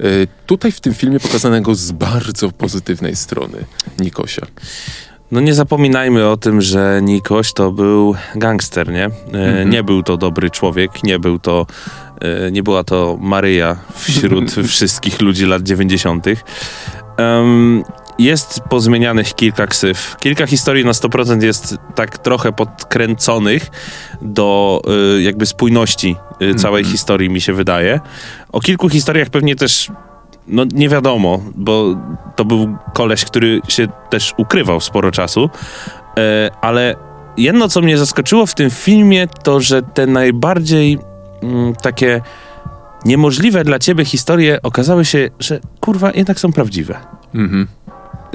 Y, 0.03 0.27
tutaj 0.45 0.71
w 0.71 0.81
tym 0.81 0.93
filmie 0.93 1.19
pokazanego 1.19 1.75
z 1.75 1.91
bardzo 1.91 2.51
pozytywnej 2.51 3.15
strony 3.15 3.57
Nikosia. 3.99 4.45
No 5.31 5.39
nie 5.41 5.53
zapominajmy 5.53 6.27
o 6.27 6.37
tym, 6.37 6.61
że 6.61 6.99
Nikoś 7.03 7.53
to 7.53 7.71
był 7.71 8.15
gangster, 8.35 8.89
nie? 8.91 9.05
E, 9.33 9.65
Nie 9.65 9.83
był 9.83 10.03
to 10.03 10.17
dobry 10.17 10.49
człowiek, 10.49 11.03
nie 11.03 11.19
był 11.19 11.39
to, 11.39 11.65
e, 12.21 12.51
nie 12.51 12.63
była 12.63 12.83
to 12.83 13.17
Maryja 13.21 13.75
wśród 13.95 14.51
wszystkich 14.67 15.21
ludzi 15.21 15.45
lat 15.45 15.63
90. 15.63 16.25
Em, 17.17 17.83
jest 18.19 18.61
pozmienianych 18.69 19.35
kilka 19.35 19.67
ksyw. 19.67 20.15
Kilka 20.19 20.47
historii 20.47 20.85
na 20.85 20.91
100% 20.91 21.43
jest 21.43 21.77
tak 21.95 22.17
trochę 22.17 22.51
podkręconych 22.51 23.67
do 24.21 24.81
e, 25.17 25.21
jakby 25.21 25.45
spójności 25.45 26.15
e, 26.39 26.55
całej 26.55 26.83
historii, 26.83 27.29
mi 27.29 27.41
się 27.41 27.53
wydaje. 27.53 27.99
O 28.51 28.59
kilku 28.59 28.89
historiach 28.89 29.29
pewnie 29.29 29.55
też 29.55 29.91
no 30.47 30.65
nie 30.73 30.89
wiadomo, 30.89 31.41
bo 31.55 31.95
to 32.35 32.45
był 32.45 32.77
koleś, 32.93 33.25
który 33.25 33.61
się 33.67 33.87
też 34.09 34.33
ukrywał 34.37 34.79
sporo 34.79 35.11
czasu, 35.11 35.49
e, 36.17 36.49
ale 36.61 36.95
jedno, 37.37 37.69
co 37.69 37.81
mnie 37.81 37.97
zaskoczyło 37.97 38.45
w 38.45 38.55
tym 38.55 38.69
filmie, 38.69 39.27
to, 39.43 39.61
że 39.61 39.81
te 39.81 40.07
najbardziej 40.07 40.99
mm, 41.43 41.75
takie 41.75 42.21
niemożliwe 43.05 43.63
dla 43.63 43.79
ciebie 43.79 44.05
historie 44.05 44.61
okazały 44.63 45.05
się, 45.05 45.29
że 45.39 45.59
kurwa 45.79 46.11
jednak 46.11 46.39
są 46.39 46.53
prawdziwe. 46.53 46.99
Mhm. 47.35 47.67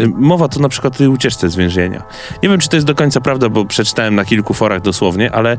Y, 0.01 0.09
Mowa 0.09 0.49
tu 0.49 0.61
na 0.61 0.69
przykład 0.69 0.95
o 0.95 0.99
tej 0.99 1.09
ucieczce 1.09 1.51
z 1.51 1.57
więzienia. 1.57 2.03
Nie 2.43 2.49
wiem, 2.49 2.61
czy 2.61 2.69
to 2.69 2.77
jest 2.77 2.87
do 2.87 2.95
końca 2.95 3.21
prawda, 3.21 3.49
bo 3.49 3.65
przeczytałem 3.65 4.15
na 4.15 4.25
kilku 4.25 4.55
forach 4.55 4.81
dosłownie, 4.81 5.33
ale 5.33 5.57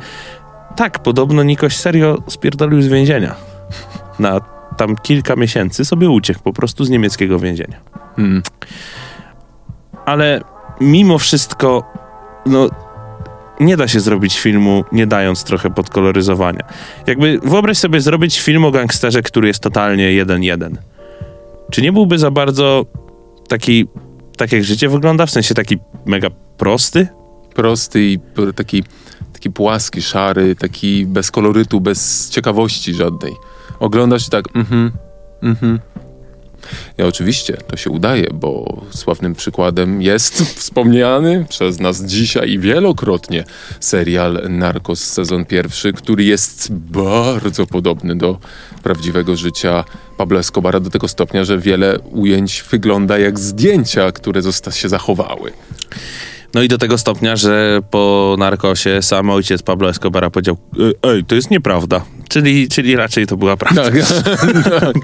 tak, 0.75 0.99
podobno 0.99 1.43
Nikoś 1.43 1.77
serio 1.77 2.17
spierdolił 2.27 2.81
z 2.81 2.87
więzienia. 2.87 3.35
Na 4.19 4.39
tam 4.77 4.95
kilka 4.95 5.35
miesięcy 5.35 5.85
sobie 5.85 6.09
uciekł 6.09 6.39
po 6.39 6.53
prostu 6.53 6.85
z 6.85 6.89
niemieckiego 6.89 7.39
więzienia. 7.39 7.77
Mhm. 8.17 8.41
Ale 10.05 10.41
mimo 10.81 11.17
wszystko, 11.17 11.83
no, 12.45 12.69
nie 13.59 13.77
da 13.77 13.87
się 13.87 13.99
zrobić 13.99 14.39
filmu, 14.39 14.83
nie 14.91 15.07
dając 15.07 15.43
trochę 15.43 15.69
podkoloryzowania. 15.69 16.63
Jakby 17.07 17.39
wyobraź 17.43 17.77
sobie 17.77 18.01
zrobić 18.01 18.41
film 18.41 18.65
o 18.65 18.71
gangsterze, 18.71 19.21
który 19.21 19.47
jest 19.47 19.59
totalnie 19.59 20.11
jeden-jeden. 20.11 20.77
Czy 21.71 21.81
nie 21.81 21.91
byłby 21.91 22.17
za 22.19 22.31
bardzo 22.31 22.85
taki, 23.47 23.87
tak 24.35 24.51
jak 24.51 24.63
życie 24.63 24.89
wygląda, 24.89 25.25
w 25.25 25.31
sensie 25.31 25.53
taki 25.53 25.77
mega 26.05 26.29
prosty? 26.57 27.07
Prosty 27.53 28.03
i 28.03 28.19
taki, 28.55 28.83
taki 29.33 29.51
płaski, 29.51 30.01
szary, 30.01 30.55
taki 30.55 31.05
bez 31.05 31.31
kolorytu, 31.31 31.81
bez 31.81 32.29
ciekawości 32.29 32.93
żadnej. 32.93 33.33
Oglądasz 33.79 34.27
i 34.27 34.29
tak, 34.29 34.45
mhm, 34.55 34.91
mhm. 35.43 35.79
Ja 36.97 37.05
oczywiście, 37.05 37.57
to 37.67 37.77
się 37.77 37.89
udaje, 37.89 38.27
bo 38.33 38.81
sławnym 38.89 39.35
przykładem 39.35 40.01
jest 40.01 40.41
wspomniany 40.59 41.45
przez 41.49 41.79
nas 41.79 42.03
dzisiaj 42.03 42.59
wielokrotnie 42.59 43.43
serial 43.79 44.41
Narcos 44.49 45.03
sezon 45.03 45.45
pierwszy, 45.45 45.93
który 45.93 46.23
jest 46.23 46.73
bardzo 46.73 47.67
podobny 47.67 48.15
do 48.15 48.37
prawdziwego 48.83 49.35
życia 49.35 49.83
Pablo 50.17 50.39
Escobara 50.39 50.79
do 50.79 50.89
tego 50.89 51.07
stopnia, 51.07 51.43
że 51.43 51.57
wiele 51.59 51.99
ujęć 51.99 52.63
wygląda 52.71 53.17
jak 53.17 53.39
zdjęcia, 53.39 54.11
które 54.11 54.41
zosta 54.41 54.71
się 54.71 54.89
zachowały. 54.89 55.51
No 56.53 56.61
i 56.61 56.67
do 56.67 56.77
tego 56.77 56.97
stopnia, 56.97 57.35
że 57.35 57.79
po 57.91 58.35
narkosie 58.39 59.01
sam 59.01 59.29
ojciec 59.29 59.63
Pablo 59.63 59.89
Escobara 59.89 60.29
powiedział 60.29 60.57
"E, 61.03 61.09
ej, 61.09 61.23
to 61.23 61.35
jest 61.35 61.51
nieprawda. 61.51 62.05
Czyli, 62.29 62.67
czyli 62.67 62.95
raczej 62.95 63.27
to 63.27 63.37
była 63.37 63.57
prawda. 63.57 63.83
Tak, 63.83 63.93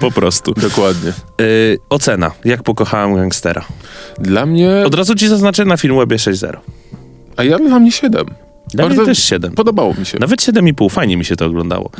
po 0.00 0.10
prostu. 0.10 0.52
dokładnie. 0.54 1.12
Yy, 1.38 1.78
ocena. 1.90 2.30
Jak 2.44 2.62
pokochałem 2.62 3.14
gangstera. 3.14 3.64
Dla 4.18 4.46
mnie, 4.46 4.82
Od 4.86 4.94
razu 4.94 5.14
ci 5.14 5.28
zaznaczę 5.28 5.64
na 5.64 5.76
Filmwebie 5.76 6.16
6.0. 6.16 6.56
a 7.36 7.44
ja 7.44 7.58
dla 7.58 7.78
mnie 7.78 7.92
7. 7.92 8.26
Dla 8.74 8.88
mnie 8.88 9.04
też 9.04 9.18
7. 9.24 9.52
Podobało 9.52 9.94
mi 9.94 10.06
się. 10.06 10.18
Nawet 10.18 10.40
7,5. 10.40 10.90
Fajnie 10.90 11.16
mi 11.16 11.24
się 11.24 11.36
to 11.36 11.46
oglądało. 11.46 11.90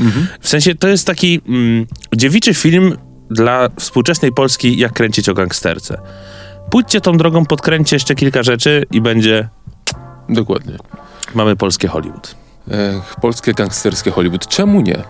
W 0.41 0.49
sensie 0.49 0.75
to 0.75 0.89
jest 0.89 1.07
taki 1.07 1.41
mm, 1.49 1.87
dziewiczy 2.17 2.55
film 2.55 2.97
dla 3.31 3.69
współczesnej 3.79 4.33
Polski, 4.33 4.79
jak 4.79 4.93
kręcić 4.93 5.29
o 5.29 5.35
gangsterce. 5.35 5.99
Pójdźcie 6.71 7.01
tą 7.01 7.17
drogą, 7.17 7.47
podkręćcie 7.47 7.97
jeszcze 7.97 8.15
kilka 8.15 8.43
rzeczy 8.43 8.85
i 8.91 9.01
będzie... 9.01 9.49
Dokładnie. 10.29 10.77
Mamy 11.35 11.57
polskie 11.57 11.89
Hollywood. 11.89 12.35
Polskie 13.21 13.55
gangsterskie 13.55 14.11
Hollywood. 14.11 14.47
Czemu 14.47 14.81
nie? 14.81 15.03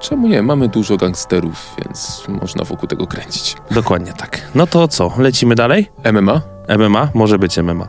Czemu 0.00 0.28
nie? 0.28 0.42
Mamy 0.42 0.68
dużo 0.68 0.96
gangsterów, 0.96 1.74
więc 1.78 2.24
można 2.28 2.64
wokół 2.64 2.88
tego 2.88 3.06
kręcić. 3.06 3.56
Dokładnie 3.70 4.12
tak. 4.12 4.42
No 4.54 4.66
to 4.66 4.88
co? 4.88 5.12
Lecimy 5.18 5.54
dalej? 5.54 5.90
MMA? 6.12 6.40
MMA? 6.78 7.08
Może 7.14 7.38
być 7.38 7.58
MMA. 7.58 7.88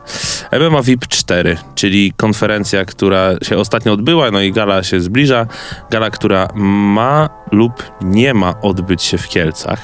MMA 0.60 0.82
VIP 0.82 1.06
4, 1.06 1.58
czyli 1.74 2.12
konferencja, 2.16 2.84
która 2.84 3.30
się 3.42 3.56
ostatnio 3.58 3.92
odbyła, 3.92 4.30
no 4.30 4.40
i 4.40 4.52
gala 4.52 4.82
się 4.82 5.00
zbliża. 5.00 5.46
Gala, 5.90 6.10
która 6.10 6.48
ma 6.54 7.28
lub 7.52 7.72
nie 8.00 8.34
ma 8.34 8.60
odbyć 8.60 9.02
się 9.02 9.18
w 9.18 9.28
Kielcach. 9.28 9.80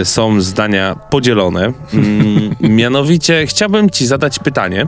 e, 0.00 0.04
są 0.04 0.40
zdania 0.40 0.94
podzielone. 1.10 1.72
Mm, 1.94 2.56
mianowicie 2.78 3.46
chciałbym 3.46 3.90
ci 3.90 4.06
zadać 4.06 4.38
pytanie, 4.38 4.86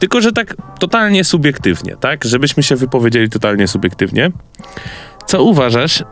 tylko 0.00 0.20
że 0.20 0.32
tak 0.32 0.56
totalnie 0.78 1.24
subiektywnie, 1.24 1.96
tak? 1.96 2.24
Żebyśmy 2.24 2.62
się 2.62 2.76
wypowiedzieli 2.76 3.30
totalnie 3.30 3.68
subiektywnie. 3.68 4.30
Co 5.26 5.42
uważasz 5.42 6.04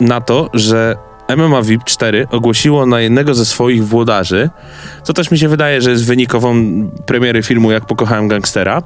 na 0.00 0.20
to, 0.20 0.50
że 0.54 0.96
MMA 1.36 1.62
VIP 1.62 1.84
4 1.84 2.26
ogłosiło 2.30 2.86
na 2.86 3.00
jednego 3.00 3.34
ze 3.34 3.44
swoich 3.44 3.86
włodarzy, 3.86 4.50
co 5.02 5.12
też 5.12 5.30
mi 5.30 5.38
się 5.38 5.48
wydaje, 5.48 5.82
że 5.82 5.90
jest 5.90 6.06
wynikową 6.06 6.54
premiery 7.06 7.42
filmu 7.42 7.72
Jak 7.72 7.86
pokochałem 7.86 8.28
gangstera, 8.28 8.82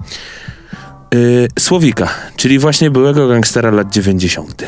yy, 1.15 1.49
Słowika, 1.59 2.09
czyli 2.37 2.59
właśnie 2.59 2.91
byłego 2.91 3.29
gangstera 3.29 3.71
lat 3.71 3.93
90. 3.93 4.65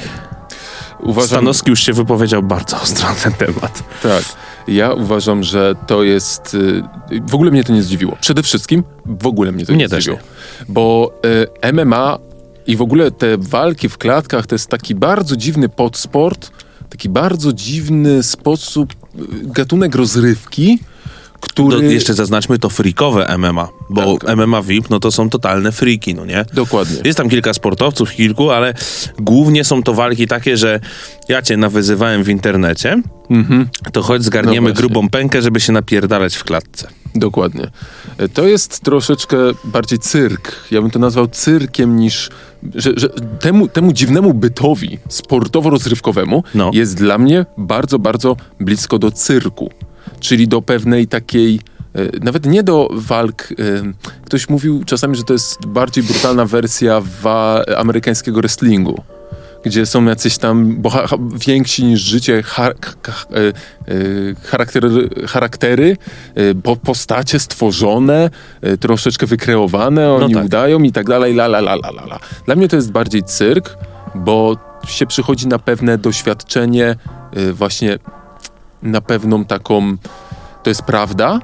Uważam, 1.00 1.28
Stanowski 1.28 1.70
już 1.70 1.80
się 1.80 1.92
wypowiedział 1.92 2.42
bardzo 2.42 2.80
ostro 2.82 3.08
na 3.08 3.14
ten 3.14 3.32
temat. 3.32 3.82
Tak. 4.02 4.24
Ja 4.68 4.92
uważam, 4.92 5.42
że 5.42 5.74
to 5.86 6.02
jest. 6.02 6.54
y, 6.54 6.82
W 7.28 7.34
ogóle 7.34 7.50
mnie 7.50 7.64
to 7.64 7.72
nie 7.72 7.82
zdziwiło. 7.82 8.16
Przede 8.20 8.42
wszystkim 8.42 8.82
w 9.06 9.26
ogóle 9.26 9.52
mnie 9.52 9.66
to 9.66 9.72
nie 9.72 9.76
Mnie 9.76 9.88
zdziwiło. 9.88 10.18
Bo 10.68 11.12
y, 11.64 11.72
MMA 11.72 12.18
i 12.66 12.76
w 12.76 12.82
ogóle 12.82 13.10
te 13.10 13.38
walki 13.38 13.88
w 13.88 13.98
klatkach 13.98 14.46
to 14.46 14.54
jest 14.54 14.68
taki 14.68 14.94
bardzo 14.94 15.36
dziwny 15.36 15.68
podsport, 15.68 16.50
taki 16.90 17.08
bardzo 17.08 17.52
dziwny 17.52 18.22
sposób, 18.22 18.92
y, 18.92 18.96
gatunek 19.42 19.94
rozrywki, 19.94 20.78
który. 21.40 21.76
To 21.76 21.82
jeszcze 21.82 22.14
zaznaczmy 22.14 22.58
to 22.58 22.68
freakowe 22.70 23.34
MMA, 23.38 23.68
bo 23.90 24.18
Tak. 24.18 24.36
MMA 24.36 24.62
VIP 24.62 24.90
no 24.90 25.00
to 25.00 25.10
są 25.12 25.30
totalne 25.30 25.72
freaki, 25.72 26.14
no 26.14 26.24
nie? 26.24 26.44
Dokładnie. 26.54 26.96
Jest 27.04 27.18
tam 27.18 27.28
kilka 27.28 27.54
sportowców, 27.54 28.10
kilku, 28.12 28.50
ale 28.50 28.74
głównie 29.18 29.64
są 29.64 29.82
to 29.82 29.94
walki 29.94 30.26
takie, 30.26 30.56
że 30.56 30.80
ja 31.28 31.42
cię 31.42 31.56
nawyzywałem 31.56 32.22
w 32.24 32.28
internecie, 32.28 33.02
to 33.92 34.02
chodź 34.02 34.18
No 34.20 34.24
zgarniemy 34.24 34.60
właśnie. 34.60 34.74
grubą 34.74 35.08
pękę, 35.08 35.42
żeby 35.42 35.60
się 35.60 35.72
napierdalać 35.72 36.36
w 36.36 36.44
klatce. 36.44 36.88
Dokładnie. 37.14 37.70
E, 38.18 38.28
To 38.28 38.46
jest 38.46 38.80
troszeczkę 38.80 39.36
bardziej 39.64 39.98
cyrk. 39.98 40.52
Ja 40.70 40.82
bym 40.82 40.90
to 40.90 40.98
nazwał 40.98 41.26
cyrkiem 41.28 41.96
niż. 41.96 42.30
Że, 42.74 42.92
że 42.96 43.08
temu, 43.40 43.68
temu 43.68 43.92
dziwnemu 43.92 44.34
bytowi 44.34 44.98
sportowo-rozrywkowemu 45.08 46.42
No. 46.54 46.70
jest 46.74 46.96
dla 46.96 47.18
mnie 47.18 47.46
bardzo, 47.58 47.98
bardzo 47.98 48.36
blisko 48.60 48.98
do 48.98 49.10
cyrku. 49.10 49.70
Czyli 50.20 50.49
do 50.49 50.62
pewnej 50.62 51.06
takiej. 51.06 51.61
e, 51.94 52.25
Nawet 52.25 52.46
nie 52.46 52.62
do 52.62 52.88
walk. 52.92 53.42
e, 53.52 53.54
Ktoś 54.25 54.49
mówił 54.49 54.85
czasami, 54.85 55.16
że 55.16 55.23
to 55.23 55.32
jest 55.32 55.66
bardziej 55.66 56.04
brutalna 56.04 56.44
wersja 56.44 57.02
amerykańskiego 57.76 58.40
wrestlingu 58.40 59.02
gdzie 59.64 59.87
są 59.87 60.04
jacyś 60.04 60.38
tam 60.38 60.82
więksi 61.46 61.85
niż 61.85 62.00
życie 62.00 62.42
e, 62.58 62.73
charaktery, 64.44 65.08
charaktery 65.28 65.96
po- 66.62 66.76
postacie 66.76 67.38
stworzone, 67.38 68.30
troszeczkę 68.80 69.26
wykreowane, 69.26 70.12
oni 70.12 70.35
tak. 70.35 70.44
udają 70.44 70.82
i 70.82 70.92
tak 70.92 71.06
dalej, 71.08 71.32
la, 71.35 71.44
la, 71.44 71.58
la, 71.58 71.73
la, 71.75 71.88
la, 71.90 72.02
la. 72.04 72.18
Dla 72.46 72.54
mnie 72.54 72.68
to 72.68 72.76
jest 72.76 72.92
bardziej 72.92 73.23
cyrk, 73.23 73.76
bo 74.14 74.56
się 74.88 75.06
przychodzi 75.06 75.49
na 75.49 75.58
pewne 75.58 75.99
doświadczenie, 75.99 76.96
właśnie 77.52 77.99
na 78.83 79.00
pewną 79.00 79.45
taką, 79.45 79.97
to 80.62 80.71
jest 80.71 80.83
prawda, 80.83 81.40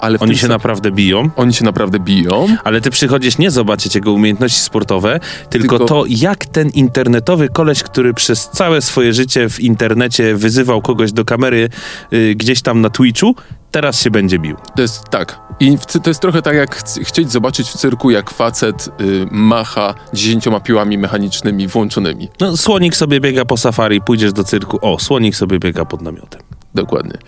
ale 0.00 0.18
Oni 0.18 0.36
się 0.38 0.48
naprawdę 0.48 0.90
biją, 0.90 1.30
oni 1.36 1.54
się 1.54 1.64
naprawdę 1.64 1.98
biją. 2.00 2.46
ale 2.64 2.80
ty 2.80 2.90
przychodzisz 2.90 3.38
nie 3.38 3.50
zobaczyć 3.50 3.94
jego 3.94 4.12
umiejętności 4.12 4.60
sportowe, 4.60 5.20
tylko, 5.50 5.78
Tylko- 5.78 5.84
to, 5.94 6.04
jak 6.08 6.46
ten 6.46 6.68
internetowy 6.70 7.48
koleś, 7.48 7.82
który 7.82 8.14
przez 8.14 8.48
całe 8.48 8.82
swoje 8.82 9.12
życie 9.12 9.48
w 9.50 9.60
internecie 9.60 10.34
wyzywał 10.36 10.82
kogoś 10.82 11.12
do 11.12 11.24
kamery 11.24 11.68
y, 12.12 12.34
gdzieś 12.36 12.62
tam 12.62 12.80
na 12.80 12.90
Twitchu, 12.90 13.34
teraz 13.70 14.00
się 14.02 14.10
będzie 14.10 14.38
bił. 14.38 14.56
To 14.76 14.82
jest 14.82 15.08
tak. 15.08 15.40
I 15.60 15.78
to 16.02 16.10
jest 16.10 16.20
trochę 16.20 16.42
tak, 16.42 16.56
jak 16.56 16.76
chc- 16.82 17.04
chcieć 17.04 17.32
zobaczyć 17.32 17.68
w 17.68 17.72
cyrku, 17.76 18.10
jak 18.10 18.30
facet 18.30 18.88
y, 19.00 19.26
macha 19.30 19.94
dziesięcioma 20.14 20.60
piłami 20.60 20.98
mechanicznymi 20.98 21.68
włączonymi. 21.68 22.28
No, 22.40 22.56
słonik 22.56 22.96
sobie 22.96 23.20
biega 23.20 23.44
po 23.44 23.56
safari, 23.56 24.00
pójdziesz 24.00 24.32
do 24.32 24.44
cyrku, 24.44 24.78
o, 24.82 24.98
słonik 24.98 25.36
sobie 25.36 25.58
biega 25.58 25.84
pod 25.84 26.02
namiotem. 26.02 26.40
Dokładnie. 26.74 27.18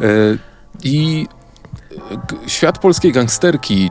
E, 0.00 0.06
I 0.84 1.26
świat 2.46 2.78
polskiej 2.78 3.12
gangsterki. 3.12 3.90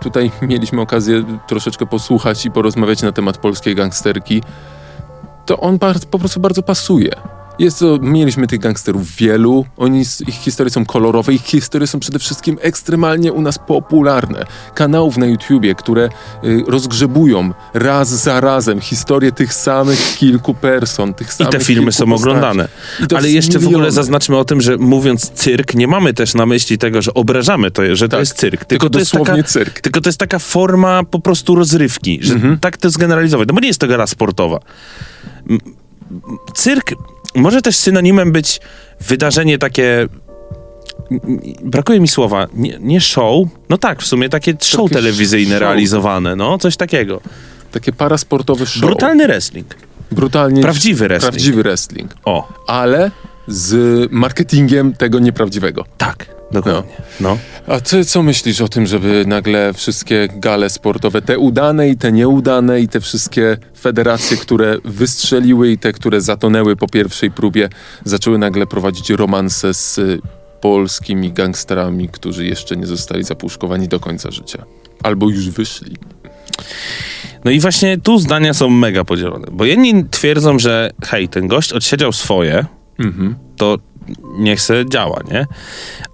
Tutaj 0.00 0.30
mieliśmy 0.42 0.80
okazję 0.80 1.24
troszeczkę 1.46 1.86
posłuchać 1.86 2.46
i 2.46 2.50
porozmawiać 2.50 3.02
na 3.02 3.12
temat 3.12 3.38
polskiej 3.38 3.74
gangsterki. 3.74 4.42
To 5.46 5.60
on 5.60 5.78
po 6.10 6.18
prostu 6.18 6.40
bardzo 6.40 6.62
pasuje. 6.62 7.10
Jest 7.58 7.78
to, 7.78 7.98
mieliśmy 8.02 8.46
tych 8.46 8.58
gangsterów 8.60 9.16
wielu, 9.16 9.64
oni, 9.76 10.00
ich 10.28 10.34
historie 10.34 10.70
są 10.70 10.84
kolorowe, 10.86 11.32
ich 11.32 11.42
historie 11.42 11.86
są 11.86 12.00
przede 12.00 12.18
wszystkim 12.18 12.58
ekstremalnie 12.60 13.32
u 13.32 13.42
nas 13.42 13.58
popularne. 13.58 14.44
Kanałów 14.74 15.16
na 15.16 15.26
YouTubie, 15.26 15.74
które 15.74 16.08
y, 16.44 16.62
rozgrzebują 16.66 17.50
raz 17.74 18.08
za 18.08 18.40
razem 18.40 18.80
historię 18.80 19.32
tych 19.32 19.54
samych 19.54 20.14
kilku 20.18 20.54
person, 20.54 21.14
tych 21.14 21.28
I 21.28 21.32
samych 21.32 21.52
te 21.52 21.60
filmy 21.60 21.92
są 21.92 22.04
postaci. 22.06 22.22
oglądane. 22.30 22.68
I 23.04 23.06
to 23.06 23.16
Ale 23.16 23.30
jeszcze 23.30 23.58
w 23.58 23.62
ogóle 23.62 23.70
miliony. 23.70 23.90
zaznaczmy 23.92 24.36
o 24.36 24.44
tym, 24.44 24.60
że 24.60 24.76
mówiąc 24.76 25.30
cyrk, 25.30 25.74
nie 25.74 25.86
mamy 25.86 26.14
też 26.14 26.34
na 26.34 26.46
myśli 26.46 26.78
tego, 26.78 27.02
że 27.02 27.14
obrażamy 27.14 27.70
to, 27.70 27.96
że 27.96 28.08
to 28.08 28.10
Tak, 28.10 28.20
jest 28.20 28.36
cyrk. 28.36 28.64
tylko 28.64 28.66
Tylko 28.68 28.90
to 28.90 28.98
jest, 28.98 29.12
taka, 29.12 29.42
cyrk. 29.42 29.80
tylko 29.80 30.00
to 30.00 30.08
jest 30.08 30.18
taka 30.18 30.38
forma 30.38 31.04
po 31.04 31.20
prostu 31.20 31.54
rozrywki, 31.54 32.18
że 32.22 32.34
Mhm. 32.34 32.58
tak 32.58 32.76
to 32.76 32.90
zgeneralizować. 32.90 33.48
No 33.48 33.54
bo 33.54 33.60
nie 33.60 33.68
jest 33.68 33.80
to 33.80 33.86
gra 33.86 34.06
sportowa. 34.06 34.58
Cyrk 36.54 36.90
może 37.34 37.62
też 37.62 37.76
synonimem 37.76 38.32
być 38.32 38.60
wydarzenie 39.00 39.58
takie. 39.58 40.08
Brakuje 41.64 42.00
mi 42.00 42.08
słowa. 42.08 42.46
Nie, 42.54 42.78
nie 42.80 43.00
show. 43.00 43.48
No 43.68 43.78
tak, 43.78 44.02
w 44.02 44.06
sumie 44.06 44.28
takie 44.28 44.54
show 44.62 44.82
Takie 44.90 44.94
telewizyjne 44.94 45.50
show. 45.54 45.60
realizowane, 45.60 46.36
no 46.36 46.58
coś 46.58 46.76
takiego. 46.76 47.20
Takie 47.72 47.92
parasportowe 47.92 48.66
show. 48.66 48.82
Brutalny 48.82 49.26
wrestling. 49.26 49.74
Brutalnie. 50.12 50.62
Prawdziwy 50.62 51.08
wrestling. 51.08 51.32
Prawdziwy 51.32 51.62
wrestling. 51.62 52.14
O, 52.24 52.48
Ale 52.66 53.10
z 53.48 53.74
marketingiem 54.12 54.92
tego 54.92 55.18
nieprawdziwego. 55.18 55.84
tak, 55.98 56.26
dokładnie. 56.62 56.96
No. 57.20 57.38
A 57.66 57.80
ty 57.80 58.04
co 58.04 58.22
myślisz 58.22 58.60
o 58.60 58.68
tym, 58.68 58.86
żeby 58.86 59.24
nagle 59.26 59.72
wszystkie 59.72 60.28
gale 60.36 60.70
sportowe, 60.70 61.22
te 61.22 61.38
udane 61.38 61.88
i 61.88 61.96
te 61.96 62.12
nieudane 62.12 62.80
i 62.80 62.88
te 62.88 63.00
wszystkie 63.00 63.56
federacje, 63.80 64.36
które 64.36 64.78
wystrzeliły 64.84 65.70
i 65.70 65.78
te, 65.78 65.92
które 65.92 66.20
zatonęły 66.20 66.76
po 66.76 66.88
pierwszej 66.88 67.30
próbie, 67.30 67.68
zaczęły 68.04 68.38
nagle 68.38 68.66
prowadzić 68.66 69.10
romanse 69.10 69.74
z 69.74 69.98
y, 69.98 70.18
polskimi 70.60 71.32
gangsterami, 71.32 72.08
którzy 72.08 72.46
jeszcze 72.46 72.76
nie 72.76 72.86
zostali 72.86 73.24
zapuszkowani 73.24 73.88
do 73.88 74.00
końca 74.00 74.30
życia. 74.30 74.64
Albo 75.02 75.28
już 75.30 75.50
wyszli. 75.50 75.96
No 77.44 77.50
i 77.50 77.60
właśnie 77.60 77.98
tu 77.98 78.18
zdania 78.18 78.54
są 78.54 78.70
mega 78.70 79.04
podzielone, 79.04 79.46
bo 79.52 79.64
jedni 79.64 80.04
twierdzą, 80.10 80.58
że 80.58 80.90
hej, 81.04 81.28
ten 81.28 81.48
gość 81.48 81.72
odsiedział 81.72 82.12
swoje, 82.12 82.66
Mhm. 82.98 83.34
to 83.56 83.78
niech 84.38 84.60
se 84.60 84.86
działa, 84.86 85.20
nie? 85.30 85.46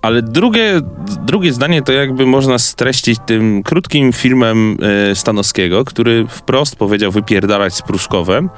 Ale 0.02 0.22
drugie, 0.22 0.80
drugie 1.26 1.52
zdanie 1.52 1.82
to 1.82 1.92
jakby 1.92 2.26
można 2.26 2.58
streścić 2.58 3.18
tym 3.26 3.62
krótkim 3.62 4.12
filmem 4.12 4.76
e, 5.10 5.14
Stanowskiego, 5.14 5.84
który 5.84 6.26
wprost 6.28 6.76
powiedział 6.76 7.12
wypierdalać 7.12 7.74
z 7.74 7.82
Pruszkowem, 7.82 8.50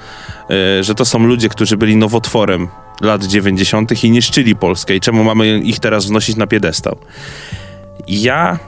e, 0.51 0.85
że 0.85 0.95
to 0.95 1.05
są 1.05 1.19
ludzie, 1.27 1.49
którzy 1.49 1.77
byli 1.77 1.97
nowotworem 1.97 2.69
lat 3.01 3.25
90. 3.25 4.05
i 4.05 4.11
niszczyli 4.11 4.57
Polskę 4.57 4.97
i 4.97 5.01
czemu 5.01 5.25
mamy 5.25 5.59
ich 5.59 5.81
teraz 5.81 6.07
wnosić 6.07 6.37
na 6.37 6.47
piedestał. 6.47 6.99
Ja 8.09 8.59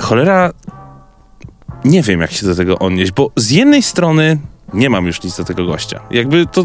cholera 0.00 0.52
nie 1.84 2.02
wiem, 2.02 2.20
jak 2.20 2.32
się 2.32 2.46
do 2.46 2.54
tego 2.54 2.78
odnieść, 2.78 3.12
bo 3.12 3.30
z 3.36 3.50
jednej 3.50 3.82
strony 3.82 4.38
nie 4.74 4.90
mam 4.90 5.06
już 5.06 5.22
nic 5.22 5.36
do 5.36 5.44
tego 5.44 5.66
gościa. 5.66 6.00
Jakby 6.10 6.46
to 6.46 6.64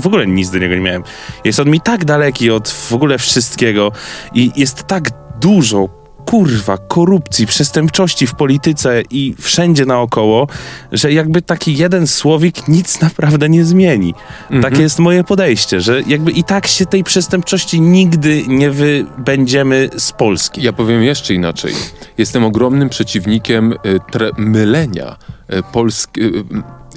w 0.00 0.06
ogóle 0.06 0.26
nic 0.26 0.50
do 0.50 0.58
niego 0.58 0.74
nie 0.74 0.80
miałem. 0.80 1.02
Jest 1.44 1.60
on 1.60 1.70
mi 1.70 1.80
tak 1.80 2.04
daleki 2.04 2.50
od 2.50 2.68
w 2.68 2.92
ogóle 2.92 3.18
wszystkiego 3.18 3.92
i 4.34 4.50
jest 4.56 4.86
tak 4.86 5.10
dużo 5.40 6.04
kurwa 6.24 6.78
korupcji, 6.78 7.46
przestępczości 7.46 8.26
w 8.26 8.34
polityce 8.34 9.02
i 9.10 9.34
wszędzie 9.40 9.86
naokoło, 9.86 10.46
że 10.92 11.12
jakby 11.12 11.42
taki 11.42 11.76
jeden 11.76 12.06
słowik 12.06 12.68
nic 12.68 13.00
naprawdę 13.00 13.48
nie 13.48 13.64
zmieni. 13.64 14.14
Takie 14.62 14.82
jest 14.82 14.98
moje 14.98 15.24
podejście, 15.24 15.80
że 15.80 16.02
jakby 16.06 16.30
i 16.30 16.44
tak 16.44 16.66
się 16.66 16.86
tej 16.86 17.04
przestępczości 17.04 17.80
nigdy 17.80 18.42
nie 18.48 18.70
wybędziemy 18.70 19.90
z 19.96 20.12
Polski. 20.12 20.62
Ja 20.62 20.72
powiem 20.72 21.02
jeszcze 21.02 21.34
inaczej. 21.34 21.74
Jestem 22.18 22.44
ogromnym 22.44 22.88
przeciwnikiem 22.88 23.72
y, 23.72 23.76
mylenia 24.38 25.16
y, 25.52 25.62
y, 26.18 26.24
y, 26.24 26.44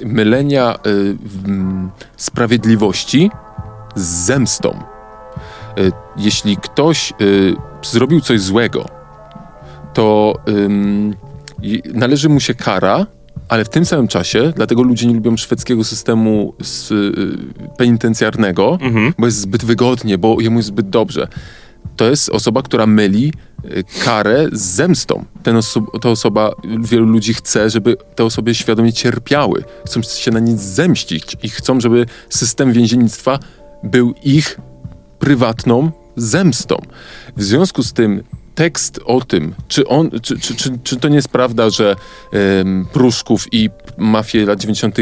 mylenia 0.04 0.78
y, 0.86 1.16
sprawiedliwości 2.16 3.30
z 3.94 4.02
zemstą. 4.02 4.82
Y, 5.78 5.92
Jeśli 6.16 6.56
ktoś 6.56 7.12
y, 7.20 7.56
zrobił 7.82 8.20
coś 8.20 8.40
złego, 8.40 8.88
to 9.94 10.34
należy 11.94 12.28
mu 12.28 12.40
się 12.40 12.54
kara 12.54 13.06
Ale 13.48 13.64
w 13.64 13.68
tym 13.68 13.84
samym 13.84 14.08
czasie, 14.08 14.52
dlatego 14.56 14.82
ludzie 14.82 15.06
nie 15.06 15.14
lubią 15.14 15.36
szwedzkiego 15.36 15.84
systemu 15.84 16.54
y, 16.90 17.74
penitencjarnego, 17.76 18.78
bo 19.18 19.26
jest 19.26 19.40
zbyt 19.40 19.64
wygodnie, 19.64 20.18
bo 20.18 20.40
jemu 20.40 20.56
jest 20.56 20.68
zbyt 20.68 20.90
dobrze. 20.90 21.28
To 21.96 22.04
jest 22.04 22.28
osoba, 22.28 22.62
która 22.62 22.86
myli 22.86 23.32
karę 24.04 24.48
z 24.52 24.62
zemstą. 24.62 25.24
Ten 25.42 25.56
oso- 25.56 26.00
ta 26.00 26.08
osoba, 26.08 26.52
wielu 26.80 27.06
ludzi 27.06 27.34
chce, 27.34 27.70
żeby 27.70 27.96
te 28.14 28.24
osoby 28.24 28.54
świadomie 28.54 28.92
cierpiały. 28.92 29.64
Chcą 29.86 30.02
się 30.02 30.30
na 30.30 30.40
nic 30.40 30.60
zemścić 30.60 31.36
i 31.42 31.48
chcą, 31.48 31.80
żeby 31.80 32.06
system 32.28 32.72
więziennictwa 32.72 33.38
był 33.82 34.14
ich 34.24 34.60
prywatną 35.18 35.90
zemstą. 36.16 36.76
W 37.36 37.42
związku 37.42 37.82
z 37.82 37.92
tym 37.92 38.22
tekst 38.54 39.00
o 39.04 39.20
tym, 39.20 39.54
czy, 39.68 39.86
on, 39.88 40.10
czy, 40.22 40.38
czy, 40.38 40.54
czy, 40.54 40.78
czy 40.84 40.96
to 40.96 41.08
nie 41.08 41.16
jest 41.16 41.28
prawda, 41.28 41.70
że 41.70 41.96
em, 42.32 42.86
Pruszków 42.92 43.46
i 43.52 43.70
mafie 43.96 44.46
lat 44.46 44.60
90. 44.60 44.96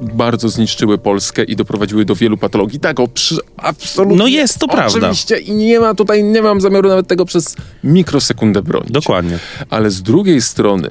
bardzo 0.00 0.48
zniszczyły 0.48 0.98
Polskę 0.98 1.44
i 1.44 1.56
doprowadziły 1.56 2.04
do 2.04 2.14
wielu 2.14 2.36
patologii. 2.36 2.80
Tak, 2.80 3.00
o, 3.00 3.08
przy, 3.08 3.36
absolutnie. 3.56 4.16
No 4.16 4.26
jest 4.26 4.58
to 4.58 4.68
prawda. 4.68 4.98
Oczywiście 4.98 5.38
i 5.38 5.52
nie 5.52 5.80
ma 5.80 5.94
tutaj, 5.94 6.24
nie 6.24 6.42
mam 6.42 6.60
zamiaru 6.60 6.88
nawet 6.88 7.08
tego 7.08 7.24
przez 7.24 7.56
mikrosekundę 7.84 8.62
bronić. 8.62 8.90
Dokładnie. 8.90 9.38
Ale 9.70 9.90
z 9.90 10.02
drugiej 10.02 10.42
strony 10.42 10.90